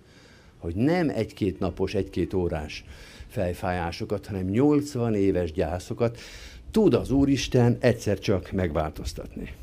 [0.57, 2.85] Hogy nem egy-két napos, egy-két órás
[3.31, 6.19] fejfájásokat, hanem 80 éves gyászokat
[6.71, 9.53] tud az Úristen egyszer csak megváltoztatni.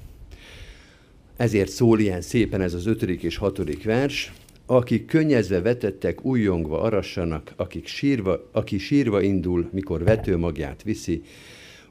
[1.36, 4.32] Ezért szól ilyen szépen ez az ötödik és hatodik vers,
[4.66, 11.22] akik könnyezve vetettek, újjongva arassanak, akik sírva, aki sírva indul, mikor vetőmagját viszi,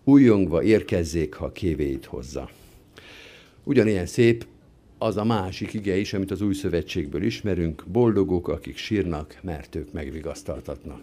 [0.03, 2.49] újjongva érkezzék, ha kévéit hozza.
[3.63, 4.45] Ugyanilyen szép
[4.97, 9.91] az a másik ige is, amit az új szövetségből ismerünk, boldogok, akik sírnak, mert ők
[9.91, 11.01] megvigasztaltatnak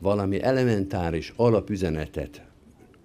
[0.00, 2.42] valami elementáris alapüzenetet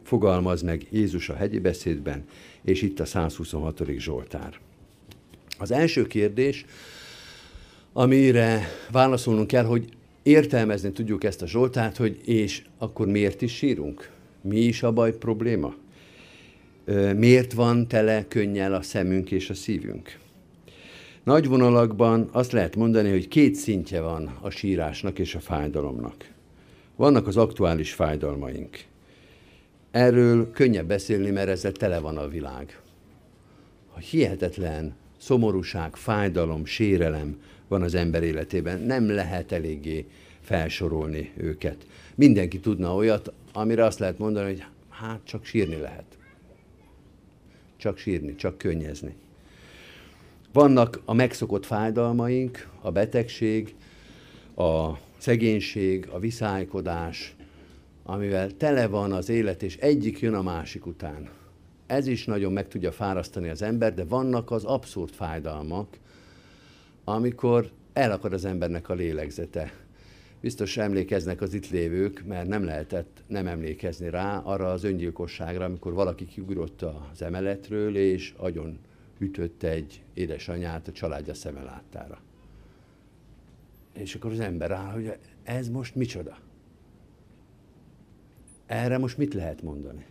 [0.03, 2.23] fogalmaz meg Jézus a hegyi beszédben,
[2.61, 3.81] és itt a 126.
[3.97, 4.59] Zsoltár.
[5.57, 6.65] Az első kérdés,
[7.93, 8.61] amire
[8.91, 9.89] válaszolnunk kell, hogy
[10.23, 14.11] értelmezni tudjuk ezt a Zsoltárt, hogy és akkor miért is sírunk?
[14.41, 15.75] Mi is a baj probléma?
[17.15, 20.19] Miért van tele könnyel a szemünk és a szívünk?
[21.23, 26.37] Nagy vonalakban azt lehet mondani, hogy két szintje van a sírásnak és a fájdalomnak.
[27.00, 28.84] Vannak az aktuális fájdalmaink.
[29.91, 32.82] Erről könnyebb beszélni, mert ezzel tele van a világ.
[33.93, 38.80] A hihetetlen szomorúság, fájdalom, sérelem van az ember életében.
[38.80, 40.06] Nem lehet eléggé
[40.41, 41.88] felsorolni őket.
[42.16, 46.18] Mindenki tudna olyat, amire azt lehet mondani, hogy hát csak sírni lehet.
[47.78, 49.16] Csak sírni, csak könnyezni.
[50.54, 53.76] Vannak a megszokott fájdalmaink, a betegség,
[54.56, 57.36] a szegénység, a viszálykodás,
[58.03, 61.30] amivel tele van az élet, és egyik jön a másik után.
[61.88, 65.97] Ez is nagyon meg tudja fárasztani az ember, de vannak az abszurd fájdalmak,
[67.03, 69.74] amikor elakad az embernek a lélegzete.
[70.41, 75.93] Biztos emlékeznek az itt lévők, mert nem lehetett nem emlékezni rá arra az öngyilkosságra, amikor
[75.93, 78.80] valaki kiugrott az emeletről, és agyon
[79.17, 82.28] ütötte egy édesanyját a családja szeme láttára.
[83.93, 86.37] És akkor az ember áll, hogy ez most micsoda?
[88.65, 90.05] Erre most mit lehet mondani?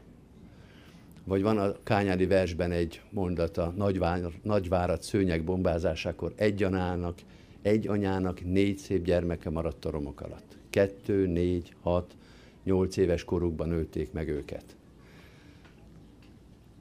[1.24, 7.18] Vagy van a kányádi versben egy mondata, nagyvár, nagyvárat szőnyeg bombázásakor egy anyának,
[7.62, 10.56] egy anyának négy szép gyermeke maradt a romok alatt.
[10.70, 12.16] Kettő, négy, hat,
[12.64, 14.76] nyolc éves korukban ölték meg őket.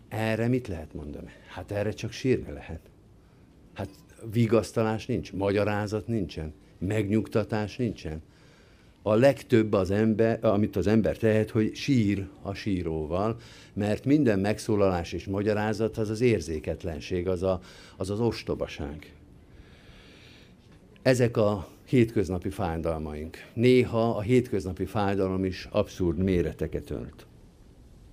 [0.08, 1.32] Erre mit lehet mondani?
[1.48, 2.90] Hát erre csak sírni lehet.
[3.74, 3.90] Hát
[4.32, 8.22] vigasztalás nincs, magyarázat nincsen megnyugtatás nincsen.
[9.02, 13.38] A legtöbb az ember, amit az ember tehet, hogy sír a síróval,
[13.74, 17.60] mert minden megszólalás és magyarázat az az érzéketlenség, az a,
[17.98, 19.14] az, az ostobaság.
[21.02, 23.38] Ezek a hétköznapi fájdalmaink.
[23.54, 27.26] Néha a hétköznapi fájdalom is abszurd méreteket ölt.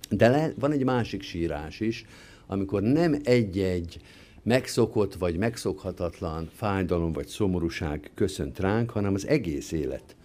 [0.09, 2.05] De le, van egy másik sírás is,
[2.47, 3.99] amikor nem egy-egy
[4.45, 10.15] megszokott vagy megszokhatatlan fájdalom vagy szomorúság köszönt ránk, hanem az egész élet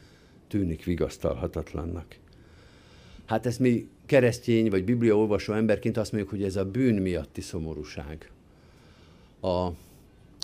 [0.48, 2.16] tűnik vigasztalhatatlannak.
[3.26, 8.30] Hát ezt mi keresztény vagy bibliaolvasó emberként azt mondjuk, hogy ez a bűn miatti szomorúság.
[9.40, 9.68] A,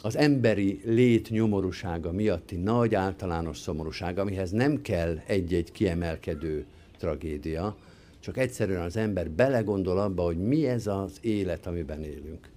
[0.02, 6.64] az emberi lét nyomorúsága miatti nagy általános szomorúság, amihez nem kell egy-egy kiemelkedő
[6.98, 7.76] tragédia,
[8.20, 12.48] Csak egyszerűen az ember belegondol abba, hogy mi ez az élet, amiben élünk.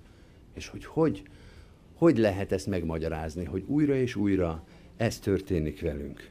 [0.53, 1.23] És hogy hogy,
[1.95, 4.63] hogy lehet ezt megmagyarázni, hogy újra és újra
[4.97, 6.29] ez történik velünk.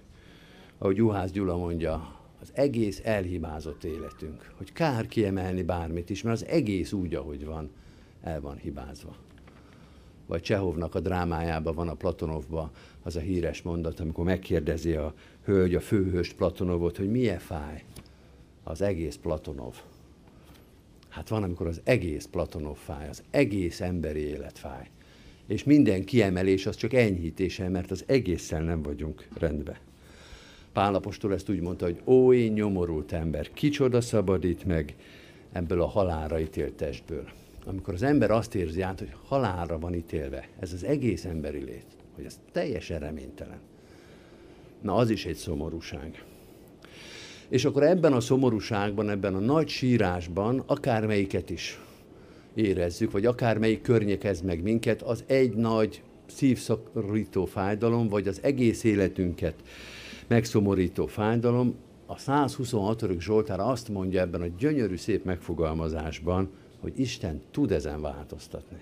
[0.79, 4.53] Ahogy Juhász Gyula mondja, az egész elhibázott életünk.
[4.57, 7.71] Hogy kár kiemelni bármit is, mert az egész úgy, ahogy van,
[8.23, 9.17] el van hibázva.
[10.27, 12.71] Vagy Csehovnak a drámájában van a Platonovban
[13.03, 15.15] az a híres mondat, amikor megkérdezi a
[15.45, 17.85] hölgy, a főhőst Platonovot, hogy milyen fáj
[18.63, 19.75] az egész Platonov.
[21.19, 24.91] Hát van, amikor az egész Platonov fáj, az egész emberi élet fáj.
[25.47, 29.77] És minden kiemelés az csak enyhítése, mert az egésszel nem vagyunk rendben.
[30.73, 34.95] Pálapostól ezt úgy mondta, hogy ó, én nyomorult ember, kicsoda szabadít meg
[35.53, 37.29] ebből a halálra ítélt testből.
[37.65, 41.87] Amikor az ember azt érzi át, hogy halálra van ítélve, ez az egész emberi lét,
[42.15, 43.61] hogy ez teljesen reménytelen.
[44.81, 46.25] Na, az is egy szomorúság.
[47.49, 51.81] És akkor ebben a szomorúságban, ebben a nagy sírásban, akármelyiket is
[52.55, 59.55] érezzük, vagy akármelyik környékez meg minket, az egy nagy szívszorító fájdalom, vagy az egész életünket
[60.27, 61.75] megszomorító fájdalom,
[62.07, 63.05] a 126.
[63.19, 68.79] Zsoltára azt mondja ebben a gyönyörű szép megfogalmazásban, hogy Isten tud ezen változtatni.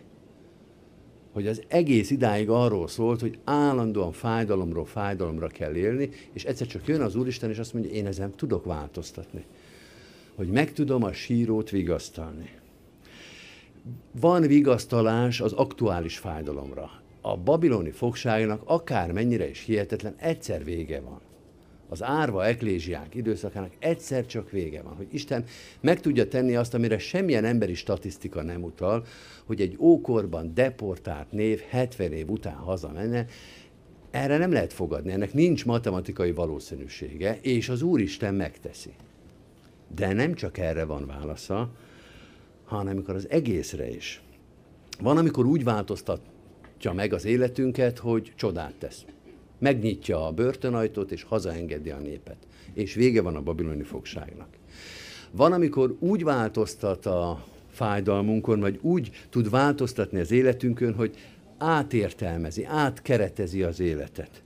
[1.37, 6.87] Hogy az egész idáig arról szólt, hogy állandóan fájdalomról fájdalomra kell élni, és egyszer csak
[6.87, 9.45] jön az Úristen, és azt mondja, én ezen tudok változtatni.
[10.35, 12.51] Hogy meg tudom a sírót vigasztalni.
[14.21, 16.91] Van vigasztalás az aktuális fájdalomra.
[17.21, 21.21] A babiloni fogságnak akár mennyire is hihetetlen, egyszer vége van
[21.89, 25.45] az árva eklésiák időszakának egyszer csak vége van, hogy Isten
[25.81, 29.05] meg tudja tenni azt, amire semmilyen emberi statisztika nem utal,
[29.45, 33.27] hogy egy ókorban deportált név 70 év után hazamenne,
[34.11, 38.91] erre nem lehet fogadni, ennek nincs matematikai valószínűsége, és az Úristen megteszi.
[39.95, 41.71] De nem csak erre van válasza,
[42.65, 44.21] hanem amikor az egészre is.
[45.01, 49.05] Van, amikor úgy változtatja meg az életünket, hogy csodát tesz
[49.59, 52.37] megnyitja a börtönajtót, és hazaengedi a népet.
[52.73, 54.49] És vége van a babiloni fogságnak.
[55.31, 61.17] Van, amikor úgy változtat a fájdalmunkon, vagy úgy tud változtatni az életünkön, hogy
[61.59, 64.43] átértelmezi, átkeretezi az életet.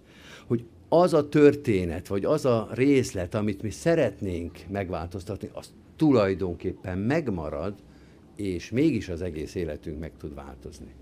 [0.47, 7.75] Hogy az a történet, vagy az a részlet, amit mi szeretnénk megváltoztatni, az tulajdonképpen megmarad,
[8.37, 10.95] és mégis az egész életünk meg tud változni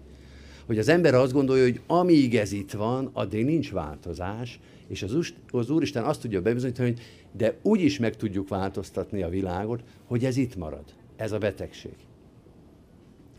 [0.69, 5.33] hogy az ember azt gondolja, hogy amíg ez itt van, addig nincs változás, és az,
[5.51, 7.01] az Úristen azt tudja bebizonyítani, hogy
[7.33, 10.85] de úgy is meg tudjuk változtatni a világot, hogy ez itt marad.
[11.17, 11.95] Ez a betegség.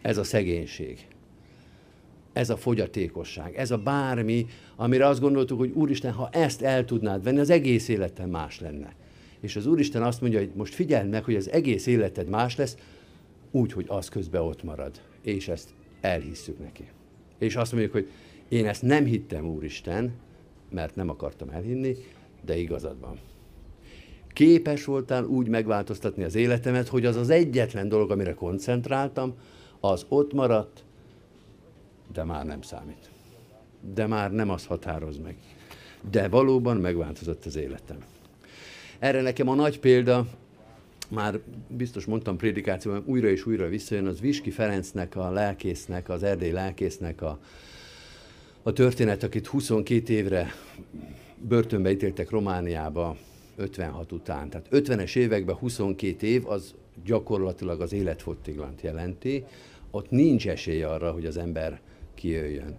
[0.01, 1.07] Ez a szegénység.
[2.33, 3.55] Ez a fogyatékosság.
[3.55, 7.87] Ez a bármi, amire azt gondoltuk, hogy Úristen, ha ezt el tudnád venni, az egész
[7.87, 8.95] életem más lenne.
[9.39, 12.77] És az Úristen azt mondja, hogy most figyeld meg, hogy az egész életed más lesz,
[13.51, 15.01] úgy, hogy az közben ott marad.
[15.21, 15.69] És ezt
[16.01, 16.87] elhisszük neki
[17.39, 18.09] és azt mondjuk, hogy
[18.49, 20.13] én ezt nem hittem, Úristen,
[20.69, 21.95] mert nem akartam elhinni,
[22.45, 23.19] de igazad van.
[24.33, 29.33] Képes voltál úgy megváltoztatni az életemet, hogy az az egyetlen dolog, amire koncentráltam,
[29.79, 30.83] az ott maradt,
[32.13, 33.09] de már nem számít.
[33.93, 35.35] De már nem az határoz meg.
[36.11, 37.97] De valóban megváltozott az életem.
[38.99, 40.27] Erre nekem a nagy példa,
[41.09, 46.51] már biztos mondtam prédikációban, újra és újra visszajön, az Viski Ferencnek, a lelkésznek, az erdély
[46.51, 47.39] lelkésznek a,
[48.63, 50.51] a történet, akit 22 évre
[51.47, 53.17] börtönbe ítéltek Romániába
[53.55, 54.49] 56 után.
[54.49, 56.73] Tehát 50-es években 22 év, az
[57.05, 59.43] gyakorlatilag az életfogytiglant jelenti.
[59.91, 61.81] Ott nincs esély arra, hogy az ember
[62.13, 62.77] kijöjjön.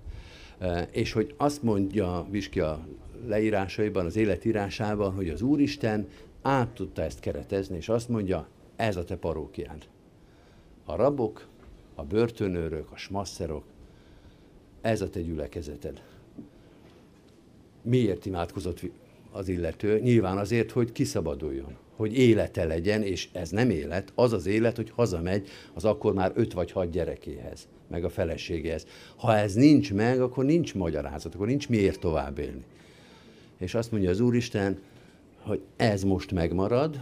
[0.59, 2.87] E, és hogy azt mondja Viski a
[3.27, 6.09] leírásaiban, az életírásában, hogy az Úristen
[6.43, 9.89] át tudta ezt keretezni, és azt mondja, ez a te parókiád.
[10.85, 11.47] A rabok,
[11.95, 13.65] a börtönőrök, a smasszerok,
[14.81, 16.03] ez a te gyülekezeted.
[17.83, 18.81] Miért imádkozott
[19.31, 19.99] az illető?
[19.99, 24.91] Nyilván azért, hogy kiszabaduljon, hogy élete legyen, és ez nem élet, az az élet, hogy
[24.91, 28.87] hazamegy az akkor már öt vagy hat gyerekéhez, meg a feleségéhez.
[29.17, 32.65] Ha ez nincs meg, akkor nincs magyarázat, akkor nincs miért tovább élni.
[33.59, 34.79] És azt mondja az Úristen,
[35.41, 37.01] hogy ez most megmarad,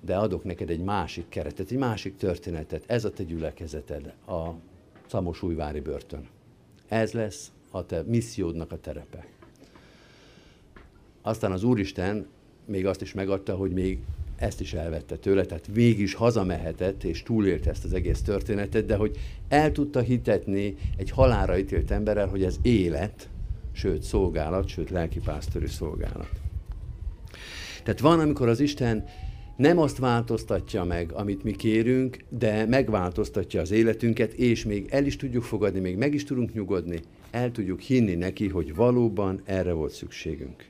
[0.00, 2.84] de adok neked egy másik keretet, egy másik történetet.
[2.86, 4.50] Ez a te gyülekezeted, a
[5.06, 6.28] Szamosújvári börtön.
[6.88, 9.26] Ez lesz a te missziódnak a terepe.
[11.22, 12.26] Aztán az Úristen
[12.64, 13.98] még azt is megadta, hogy még
[14.36, 18.96] ezt is elvette tőle, tehát végig is hazamehetett, és túlélte ezt az egész történetet, de
[18.96, 19.16] hogy
[19.48, 23.28] el tudta hitetni egy halára ítélt emberrel, hogy ez élet,
[23.72, 26.45] sőt szolgálat, sőt lelkipásztori szolgálat.
[27.86, 29.04] Tehát van, amikor az Isten
[29.56, 35.16] nem azt változtatja meg, amit mi kérünk, de megváltoztatja az életünket, és még el is
[35.16, 39.92] tudjuk fogadni, még meg is tudunk nyugodni, el tudjuk hinni neki, hogy valóban erre volt
[39.92, 40.64] szükségünk.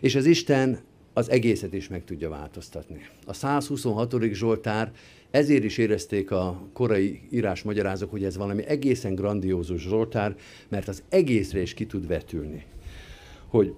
[0.00, 0.80] És az Isten
[1.12, 3.00] az egészet is meg tudja változtatni.
[3.26, 4.14] A 126.
[4.32, 4.92] Zsoltár
[5.30, 10.36] ezért is érezték a korai írásmagyarázók, hogy ez valami egészen grandiózus Zsoltár,
[10.68, 12.64] mert az egészre is ki tud vetülni.
[13.46, 13.74] Hogy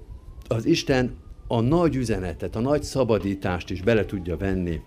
[0.49, 1.17] az Isten
[1.47, 4.81] a nagy üzenetet, a nagy szabadítást is bele tudja venni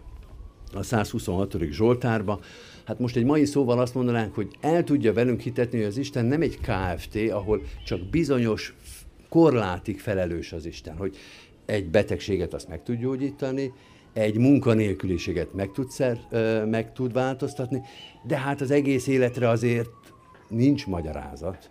[0.74, 1.58] a 126.
[1.72, 2.40] Zsoltárba.
[2.86, 6.26] Hát most egy mai szóval azt mondanánk, hogy el tudja velünk hitetni, hogy az Isten
[6.26, 8.76] nem egy KFT, ahol csak bizonyos
[9.30, 11.18] korlátig felelős az Isten, hogy
[11.66, 13.74] egy betegséget azt meg tud gyógyítani,
[14.14, 16.20] egy munkanélküliséget meg tud, szer,
[16.70, 17.82] meg tud változtatni,
[18.24, 19.90] de hát az egész életre azért
[20.50, 21.70] nincs magyarázat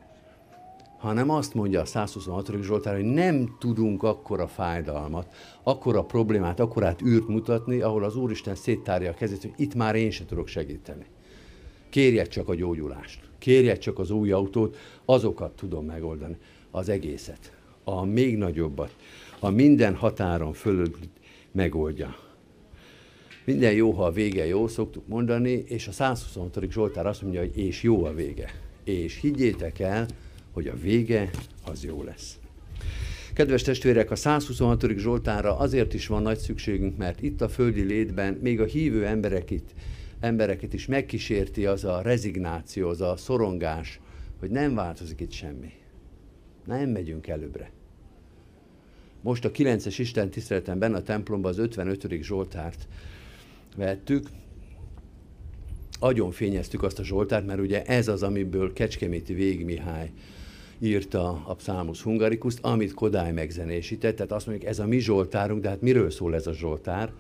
[1.04, 2.62] hanem azt mondja a 126.
[2.62, 9.10] Zsoltár, hogy nem tudunk akkora fájdalmat, akkora problémát, akkorát űrt mutatni, ahol az Úristen széttárja
[9.10, 11.06] a kezét, hogy itt már én sem tudok segíteni.
[11.88, 16.36] Kérjed csak a gyógyulást, kérjed csak az új autót, azokat tudom megoldani,
[16.70, 17.52] az egészet,
[17.84, 18.96] a még nagyobbat,
[19.38, 20.96] a minden határon fölött
[21.52, 22.16] megoldja.
[23.44, 26.58] Minden jó, ha a vége jó, szoktuk mondani, és a 126.
[26.70, 28.50] Zsoltár azt mondja, hogy és jó a vége.
[28.84, 30.06] És higgyétek el,
[30.54, 31.30] hogy a vége
[31.64, 32.38] az jó lesz.
[33.32, 34.86] Kedves testvérek, a 126.
[34.96, 39.62] Zsoltára azért is van nagy szükségünk, mert itt a földi létben még a hívő embereket,
[40.20, 44.00] embereket is megkísérti az a rezignáció, az a szorongás,
[44.38, 45.72] hogy nem változik itt semmi.
[46.66, 47.70] Nem megyünk előbbre.
[49.20, 52.22] Most a 9-es Isten tiszteletemben a templomban az 55.
[52.22, 52.88] Zsoltárt
[53.76, 54.28] vettük,
[55.98, 60.10] agyon fényeztük azt a Zsoltárt, mert ugye ez az, amiből Kecskeméti Vég Mihály
[60.78, 65.68] írta a Psalmus Hungaricust, amit Kodály megzenésített, tehát azt mondjuk, ez a mi Zsoltárunk, de
[65.68, 67.12] hát miről szól ez a Zsoltár?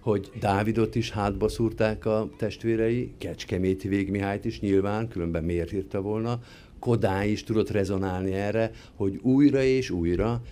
[0.00, 6.40] Hogy Dávidot is hátba szúrták a testvérei, Kecskeméti Végmihályt is nyilván, különben miért írta volna,
[6.78, 10.42] Kodály is tudott rezonálni erre, hogy újra és újra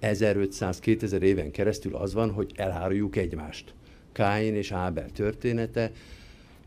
[0.00, 3.74] 1500-2000 éven keresztül az van, hogy eláruljuk egymást.
[4.12, 5.92] Káin és Ábel története,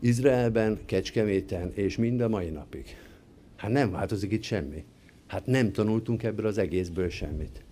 [0.00, 2.96] Izraelben, Kecskeméten és mind a mai napig.
[3.56, 4.84] Hát nem változik itt semmi.
[5.34, 7.64] Hát nem tanultunk ebből az egészből semmit.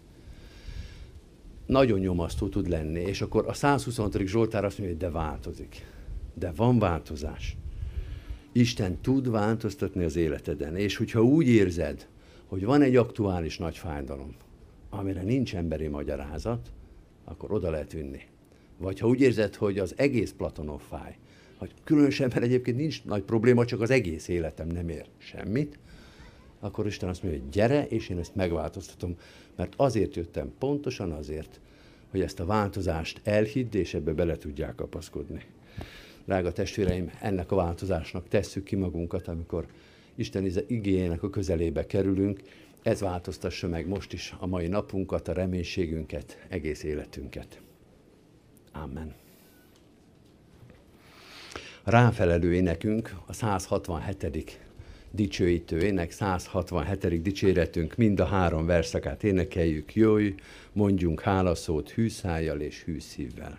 [1.66, 4.18] Nagyon nyomasztó tud lenni, és akkor a 126.
[4.26, 5.86] Zsoltár azt mondja, hogy de változik.
[6.34, 7.56] De van változás.
[8.52, 12.08] Isten tud változtatni az életeden, és hogyha úgy érzed,
[12.46, 14.34] hogy van egy aktuális nagy fájdalom,
[14.90, 16.70] amire nincs emberi magyarázat,
[17.24, 18.20] akkor oda lehet vinni.
[18.78, 21.16] Vagy ha úgy érzed, hogy az egész Platonov fáj,
[21.56, 25.78] hogy különösebben egyébként nincs nagy probléma, csak az egész életem nem ér semmit,
[26.64, 29.16] akkor Isten azt mondja, hogy gyere, és én ezt megváltoztatom,
[29.56, 31.60] mert azért jöttem, pontosan azért,
[32.10, 35.44] hogy ezt a változást elhidd, és ebbe bele tudják kapaszkodni.
[36.24, 39.66] Drága testvéreim, ennek a változásnak tesszük ki magunkat, amikor
[40.14, 42.40] Isten igényének a közelébe kerülünk,
[42.82, 47.60] ez változtassa meg most is a mai napunkat, a reménységünket, egész életünket.
[48.72, 49.14] Amen.
[51.84, 54.60] Ráfelelő énekünk a 167
[55.14, 57.22] dicsőítő ének, 167.
[57.22, 60.34] dicséretünk, mind a három verszakát énekeljük, jöjj,
[60.72, 63.58] mondjunk hálaszót hűszájjal és hűszívvel.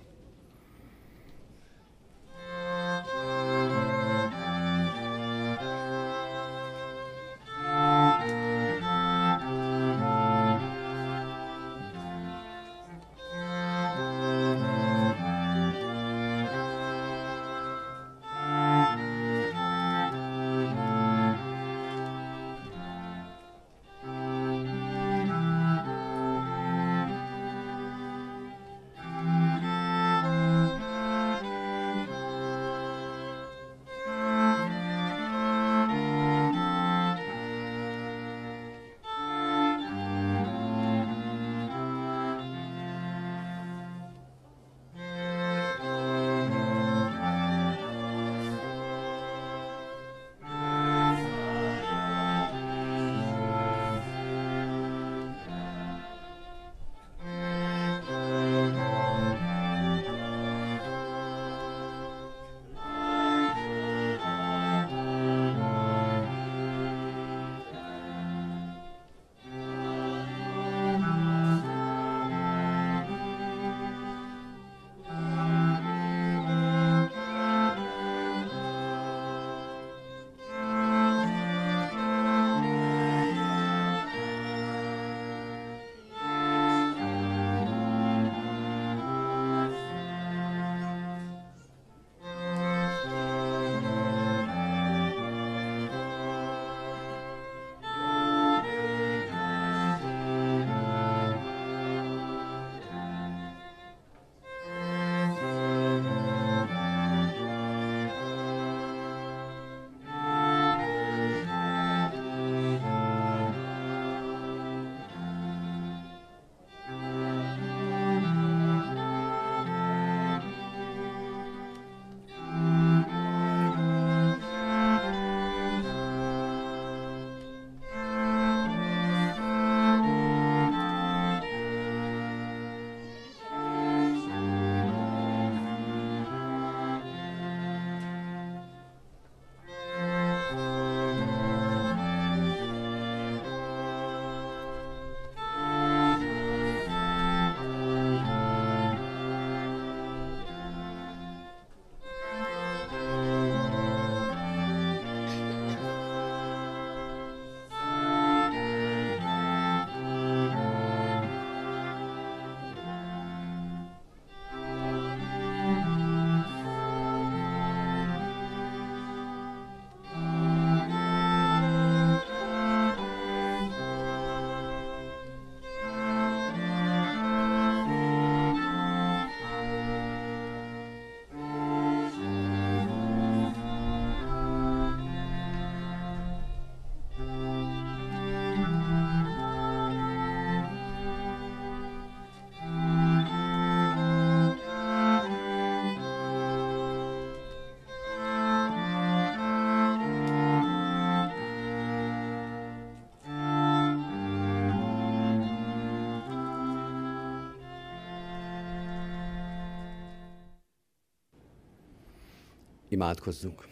[212.93, 213.67] Imádkozzunk.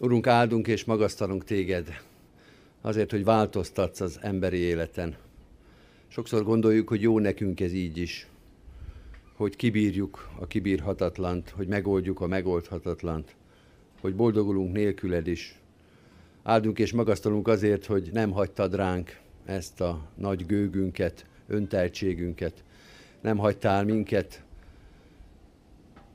[0.00, 2.00] Urunk, áldunk és magasztalunk téged
[2.80, 5.16] azért, hogy változtatsz az emberi életen.
[6.08, 8.26] Sokszor gondoljuk, hogy jó nekünk ez így is,
[9.34, 13.34] hogy kibírjuk a kibírhatatlant, hogy megoldjuk a megoldhatatlant,
[14.00, 15.58] hogy boldogulunk nélküled is.
[16.42, 22.64] Áldunk és magasztalunk azért, hogy nem hagytad ránk ezt a nagy gőgünket, önteltségünket,
[23.20, 24.44] nem hagytál minket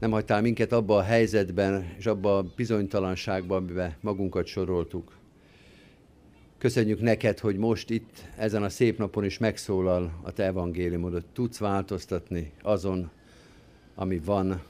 [0.01, 5.17] nem hagytál minket abba a helyzetben és abba a bizonytalanságban, amiben magunkat soroltuk.
[6.57, 11.25] Köszönjük neked, hogy most itt, ezen a szép napon is megszólal a te evangéliumodot.
[11.33, 13.09] Tudsz változtatni azon,
[13.95, 14.61] ami van,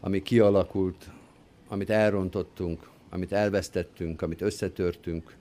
[0.00, 1.10] ami kialakult,
[1.68, 5.36] amit elrontottunk, amit elvesztettünk, amit összetörtünk,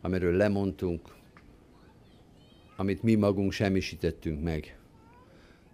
[0.00, 1.00] amiről lemondtunk,
[2.76, 4.78] amit mi magunk semmisítettünk meg.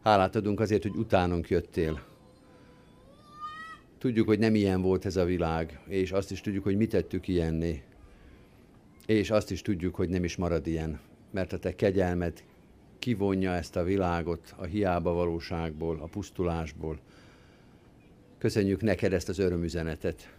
[0.03, 2.11] Hálát adunk azért, hogy utánunk jöttél,
[4.03, 7.28] Tudjuk, hogy nem ilyen volt ez a világ, és azt is tudjuk, hogy mit tettük
[7.28, 7.82] ilyenné.
[9.07, 11.00] És azt is tudjuk, hogy nem is marad ilyen,
[11.30, 12.44] mert a te kegyelmed
[12.98, 16.98] kivonja ezt a világot a hiába valóságból, a pusztulásból.
[18.38, 20.34] Köszönjük neked ezt az örömüzenetet.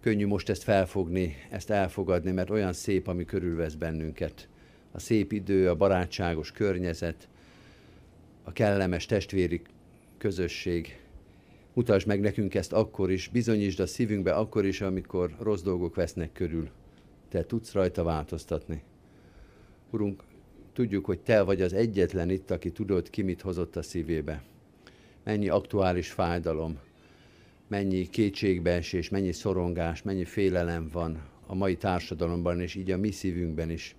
[0.00, 4.48] Könnyű most ezt felfogni, ezt elfogadni, mert olyan szép, ami körülvesz bennünket.
[4.92, 7.28] A szép idő, a barátságos környezet,
[8.42, 9.62] a kellemes testvéri
[10.18, 11.07] közösség,
[11.78, 16.32] Mutasd meg nekünk ezt akkor is, bizonyítsd a szívünkbe akkor is, amikor rossz dolgok vesznek
[16.32, 16.68] körül.
[17.28, 18.82] Te tudsz rajta változtatni.
[19.90, 20.22] Urunk,
[20.72, 24.42] tudjuk, hogy Te vagy az egyetlen itt, aki tudod, ki mit hozott a szívébe.
[25.24, 26.78] Mennyi aktuális fájdalom,
[27.68, 33.70] mennyi kétségbeesés, mennyi szorongás, mennyi félelem van a mai társadalomban, és így a mi szívünkben
[33.70, 33.96] is.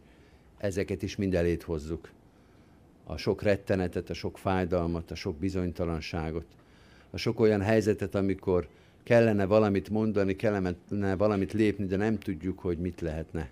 [0.57, 2.11] Ezeket is mind elét hozzuk.
[3.03, 6.58] A sok rettenetet, a sok fájdalmat, a sok bizonytalanságot
[7.11, 8.67] a sok olyan helyzetet, amikor
[9.03, 13.49] kellene valamit mondani, kellene valamit lépni, de nem tudjuk, hogy mit lehetne.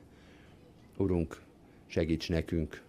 [0.98, 1.42] Urunk,
[1.88, 2.82] segíts nekünk,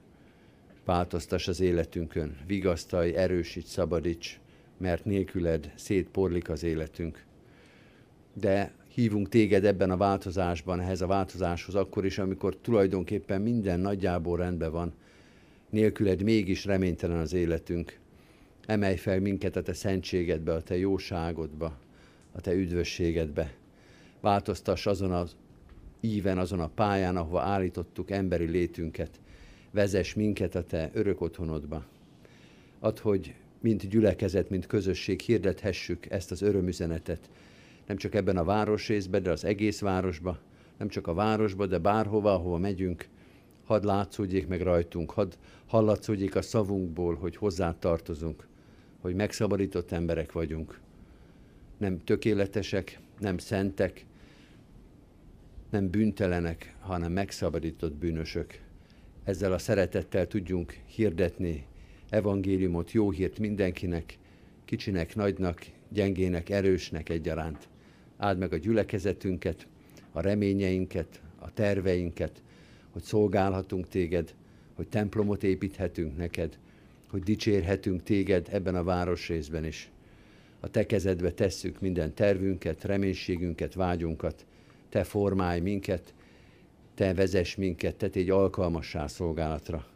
[0.85, 4.39] változtass az életünkön, vigasztalj, erősíts, szabadíts,
[4.77, 7.25] mert nélküled szétporlik az életünk.
[8.33, 14.37] De hívunk téged ebben a változásban, ehhez a változáshoz akkor is, amikor tulajdonképpen minden nagyjából
[14.37, 14.93] rendben van,
[15.71, 17.99] nélküled mégis reménytelen az életünk.
[18.69, 21.79] Emelj fel minket a te szentségedbe, a te jóságodba,
[22.33, 23.55] a te üdvösségedbe.
[24.21, 25.37] Változtass azon az
[26.01, 29.21] íven, azon a pályán, ahova állítottuk emberi létünket.
[29.71, 31.85] Vezess minket a te örök otthonodba.
[32.79, 37.31] Add, hogy mint gyülekezet, mint közösség hirdethessük ezt az örömüzenetet.
[37.87, 40.39] Nem csak ebben a városrészben, de az egész városba,
[40.79, 43.09] nem csak a városba, de bárhova, ahova megyünk,
[43.65, 45.33] hadd látszódjék meg rajtunk, hadd
[45.67, 48.48] hallatszódjék a szavunkból, hogy hozzá tartozunk
[49.01, 50.81] hogy megszabadított emberek vagyunk.
[51.77, 54.05] Nem tökéletesek, nem szentek,
[55.71, 58.61] nem bűntelenek, hanem megszabadított bűnösök.
[59.25, 61.67] Ezzel a szeretettel tudjunk hirdetni
[62.09, 64.19] evangéliumot, jó hírt mindenkinek,
[64.65, 67.69] kicsinek, nagynak, gyengének, erősnek egyaránt.
[68.17, 69.67] Áld meg a gyülekezetünket,
[70.13, 72.43] a reményeinket, a terveinket,
[72.91, 74.35] hogy szolgálhatunk téged,
[74.75, 76.59] hogy templomot építhetünk neked,
[77.11, 79.91] hogy dicsérhetünk téged ebben a városrészben is.
[80.61, 84.47] A te kezedbe tesszük minden tervünket, reménységünket, vágyunkat.
[84.89, 86.15] Te formálj minket,
[86.95, 89.87] te vezess minket, te tégy alkalmassá szolgálatra.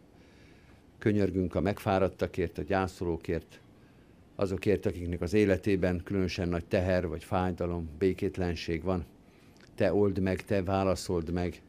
[0.98, 3.60] Könyörgünk a megfáradtakért, a gyászolókért,
[4.34, 9.04] azokért, akiknek az életében különösen nagy teher vagy fájdalom, békétlenség van.
[9.74, 11.62] Te old meg, te válaszold meg,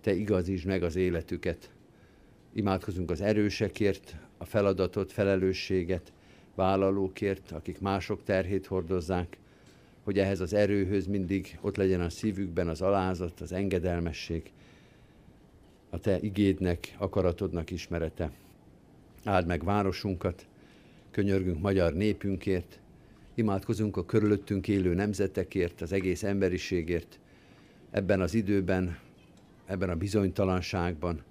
[0.00, 1.70] te igazítsd meg az életüket.
[2.52, 6.12] Imádkozunk az erősekért, a feladatot, felelősséget
[6.54, 9.38] vállalókért, akik mások terhét hordozzák,
[10.02, 14.50] hogy ehhez az erőhöz mindig ott legyen a szívükben az alázat, az engedelmesség,
[15.90, 18.30] a te igédnek, akaratodnak ismerete.
[19.24, 20.46] Áld meg városunkat,
[21.10, 22.78] könyörgünk magyar népünkért,
[23.34, 27.18] imádkozunk a körülöttünk élő nemzetekért, az egész emberiségért,
[27.90, 28.98] ebben az időben,
[29.66, 31.22] ebben a bizonytalanságban,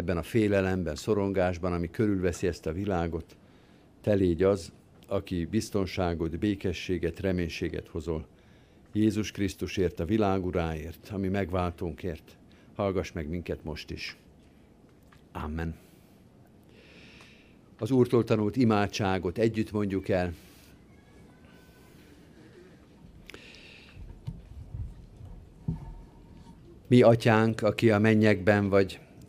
[0.00, 3.36] ebben a félelemben, szorongásban, ami körülveszi ezt a világot,
[4.00, 4.72] te légy az,
[5.06, 8.26] aki biztonságot, békességet, reménységet hozol.
[8.92, 12.36] Jézus Krisztusért, a világ uráért, ami megváltónkért.
[12.74, 14.16] Hallgass meg minket most is.
[15.32, 15.74] Amen.
[17.78, 20.34] Az Úrtól tanult imádságot együtt mondjuk el.
[26.86, 29.00] Mi atyánk, aki a mennyekben vagy,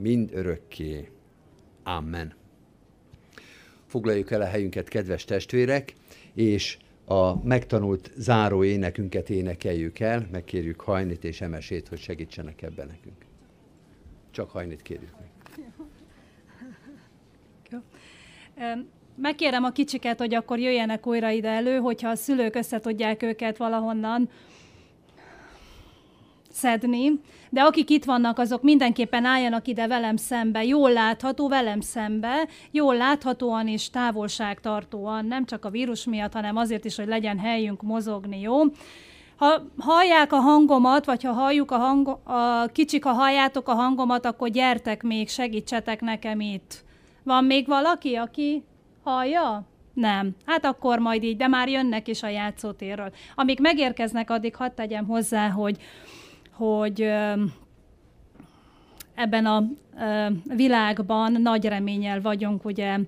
[0.00, 1.08] mind örökké.
[1.82, 2.34] Amen.
[3.86, 5.94] Foglaljuk el a helyünket, kedves testvérek,
[6.34, 13.24] és a megtanult záró énekünket énekeljük el, megkérjük Hajnit és Emesét, hogy segítsenek ebben nekünk.
[14.30, 15.28] Csak Hajnit kérjük meg.
[19.16, 24.28] Megkérem a kicsiket, hogy akkor jöjjenek újra ide elő, hogyha a szülők összetudják őket valahonnan
[26.50, 27.20] szedni,
[27.50, 32.96] de akik itt vannak, azok mindenképpen álljanak ide velem szembe, jól látható velem szembe, jól
[32.96, 38.40] láthatóan és távolságtartóan, nem csak a vírus miatt, hanem azért is, hogy legyen helyünk mozogni,
[38.40, 38.60] jó?
[39.36, 44.26] Ha hallják a hangomat, vagy ha halljuk a, hang, a kicsik, ha halljátok a hangomat,
[44.26, 46.84] akkor gyertek még, segítsetek nekem itt.
[47.22, 48.64] Van még valaki, aki
[49.04, 49.68] hallja?
[49.94, 50.30] Nem.
[50.46, 53.12] Hát akkor majd így, de már jönnek is a játszótérről.
[53.34, 55.76] Amíg megérkeznek, addig hadd tegyem hozzá, hogy
[56.60, 57.00] hogy
[59.14, 59.64] ebben a
[60.56, 62.98] világban nagy reményel vagyunk, ugye,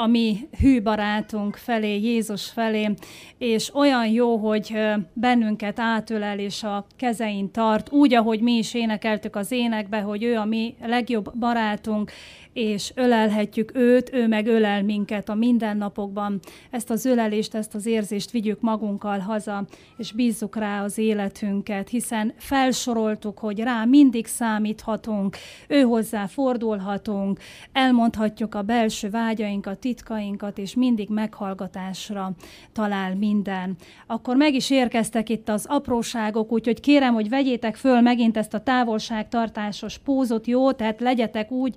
[0.00, 2.94] a mi hű barátunk felé, Jézus felé,
[3.38, 4.78] és olyan jó, hogy
[5.12, 10.36] bennünket átölel és a kezein tart, úgy, ahogy mi is énekeltük az énekbe, hogy ő
[10.36, 12.10] a mi legjobb barátunk,
[12.58, 16.40] és ölelhetjük őt, ő meg ölel minket a mindennapokban.
[16.70, 19.64] Ezt az ölelést, ezt az érzést vigyük magunkkal haza,
[19.96, 25.36] és bízzuk rá az életünket, hiszen felsoroltuk, hogy rá mindig számíthatunk,
[25.68, 27.40] ő hozzá fordulhatunk,
[27.72, 32.32] elmondhatjuk a belső vágyainkat, titkainkat, és mindig meghallgatásra
[32.72, 33.76] talál minden.
[34.06, 38.62] Akkor meg is érkeztek itt az apróságok, úgyhogy kérem, hogy vegyétek föl megint ezt a
[38.62, 40.72] távolságtartásos pózot, jó?
[40.72, 41.74] Tehát legyetek úgy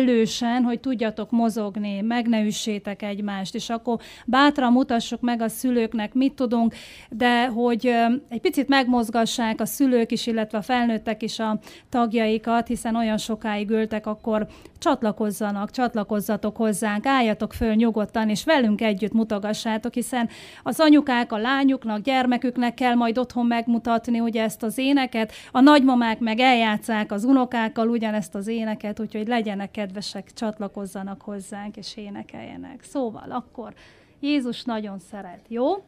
[0.00, 6.14] szellősen, hogy tudjatok mozogni, meg ne üssétek egymást, és akkor bátran mutassuk meg a szülőknek,
[6.14, 6.74] mit tudunk,
[7.10, 7.94] de hogy
[8.28, 13.70] egy picit megmozgassák a szülők is, illetve a felnőttek is a tagjaikat, hiszen olyan sokáig
[13.70, 14.46] ültek, akkor
[14.78, 20.28] csatlakozzanak, csatlakozzatok hozzánk, álljatok föl nyugodtan, és velünk együtt mutogassátok, hiszen
[20.62, 26.18] az anyukák a lányuknak, gyermeküknek kell majd otthon megmutatni ugye ezt az éneket, a nagymamák
[26.18, 32.82] meg eljátszák az unokákkal ugyanezt az éneket, úgyhogy legyenek kedvesek, csatlakozzanak hozzánk, és énekeljenek.
[32.82, 33.74] Szóval akkor
[34.20, 35.84] Jézus nagyon szeret, jó?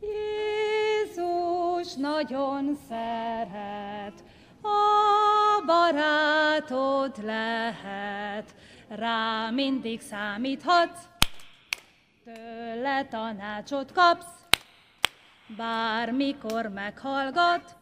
[0.00, 4.24] Jézus nagyon szeret,
[4.62, 8.54] a barátod lehet,
[8.88, 11.02] rá mindig számíthatsz,
[12.24, 14.46] tőle tanácsot kapsz,
[15.56, 17.76] bármikor meghallgat,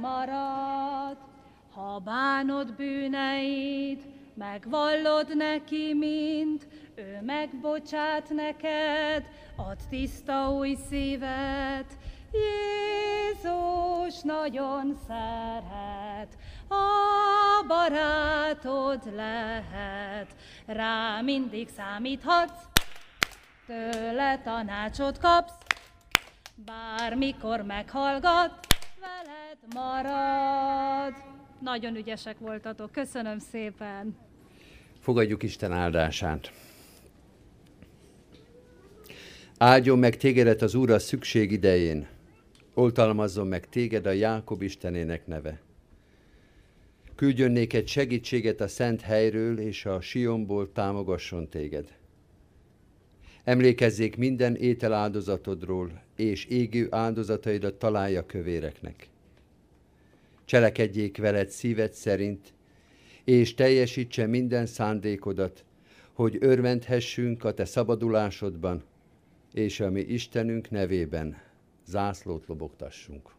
[0.00, 1.35] marad,
[1.76, 11.98] ha bánod bűneid, megvallod neki mind, ő megbocsát neked, ad tiszta új szívet,
[12.32, 16.36] Jézus nagyon szeret,
[16.68, 22.62] a barátod lehet, rá mindig számíthatsz,
[23.66, 25.56] tőle tanácsot kapsz,
[26.54, 28.66] bármikor meghallgat,
[29.00, 31.35] veled marad.
[31.60, 34.16] Nagyon ügyesek voltatok, köszönöm szépen.
[35.00, 36.52] Fogadjuk Isten áldását.
[39.58, 42.08] Áldjon meg tégedet az Úr a szükség idején,
[42.74, 45.60] oltalmazzon meg téged a Jákob Istenének neve.
[47.14, 51.96] Küldjön néked segítséget a szent helyről, és a Sionból támogasson téged.
[53.44, 59.08] Emlékezzék minden ételáldozatodról, és égő áldozataidat találja kövéreknek.
[60.46, 62.54] Cselekedjék veled szíved szerint,
[63.24, 65.64] és teljesítse minden szándékodat,
[66.12, 68.84] hogy örvendhessünk a te szabadulásodban,
[69.52, 71.36] és a mi Istenünk nevében
[71.86, 73.30] zászlót lobogtassunk.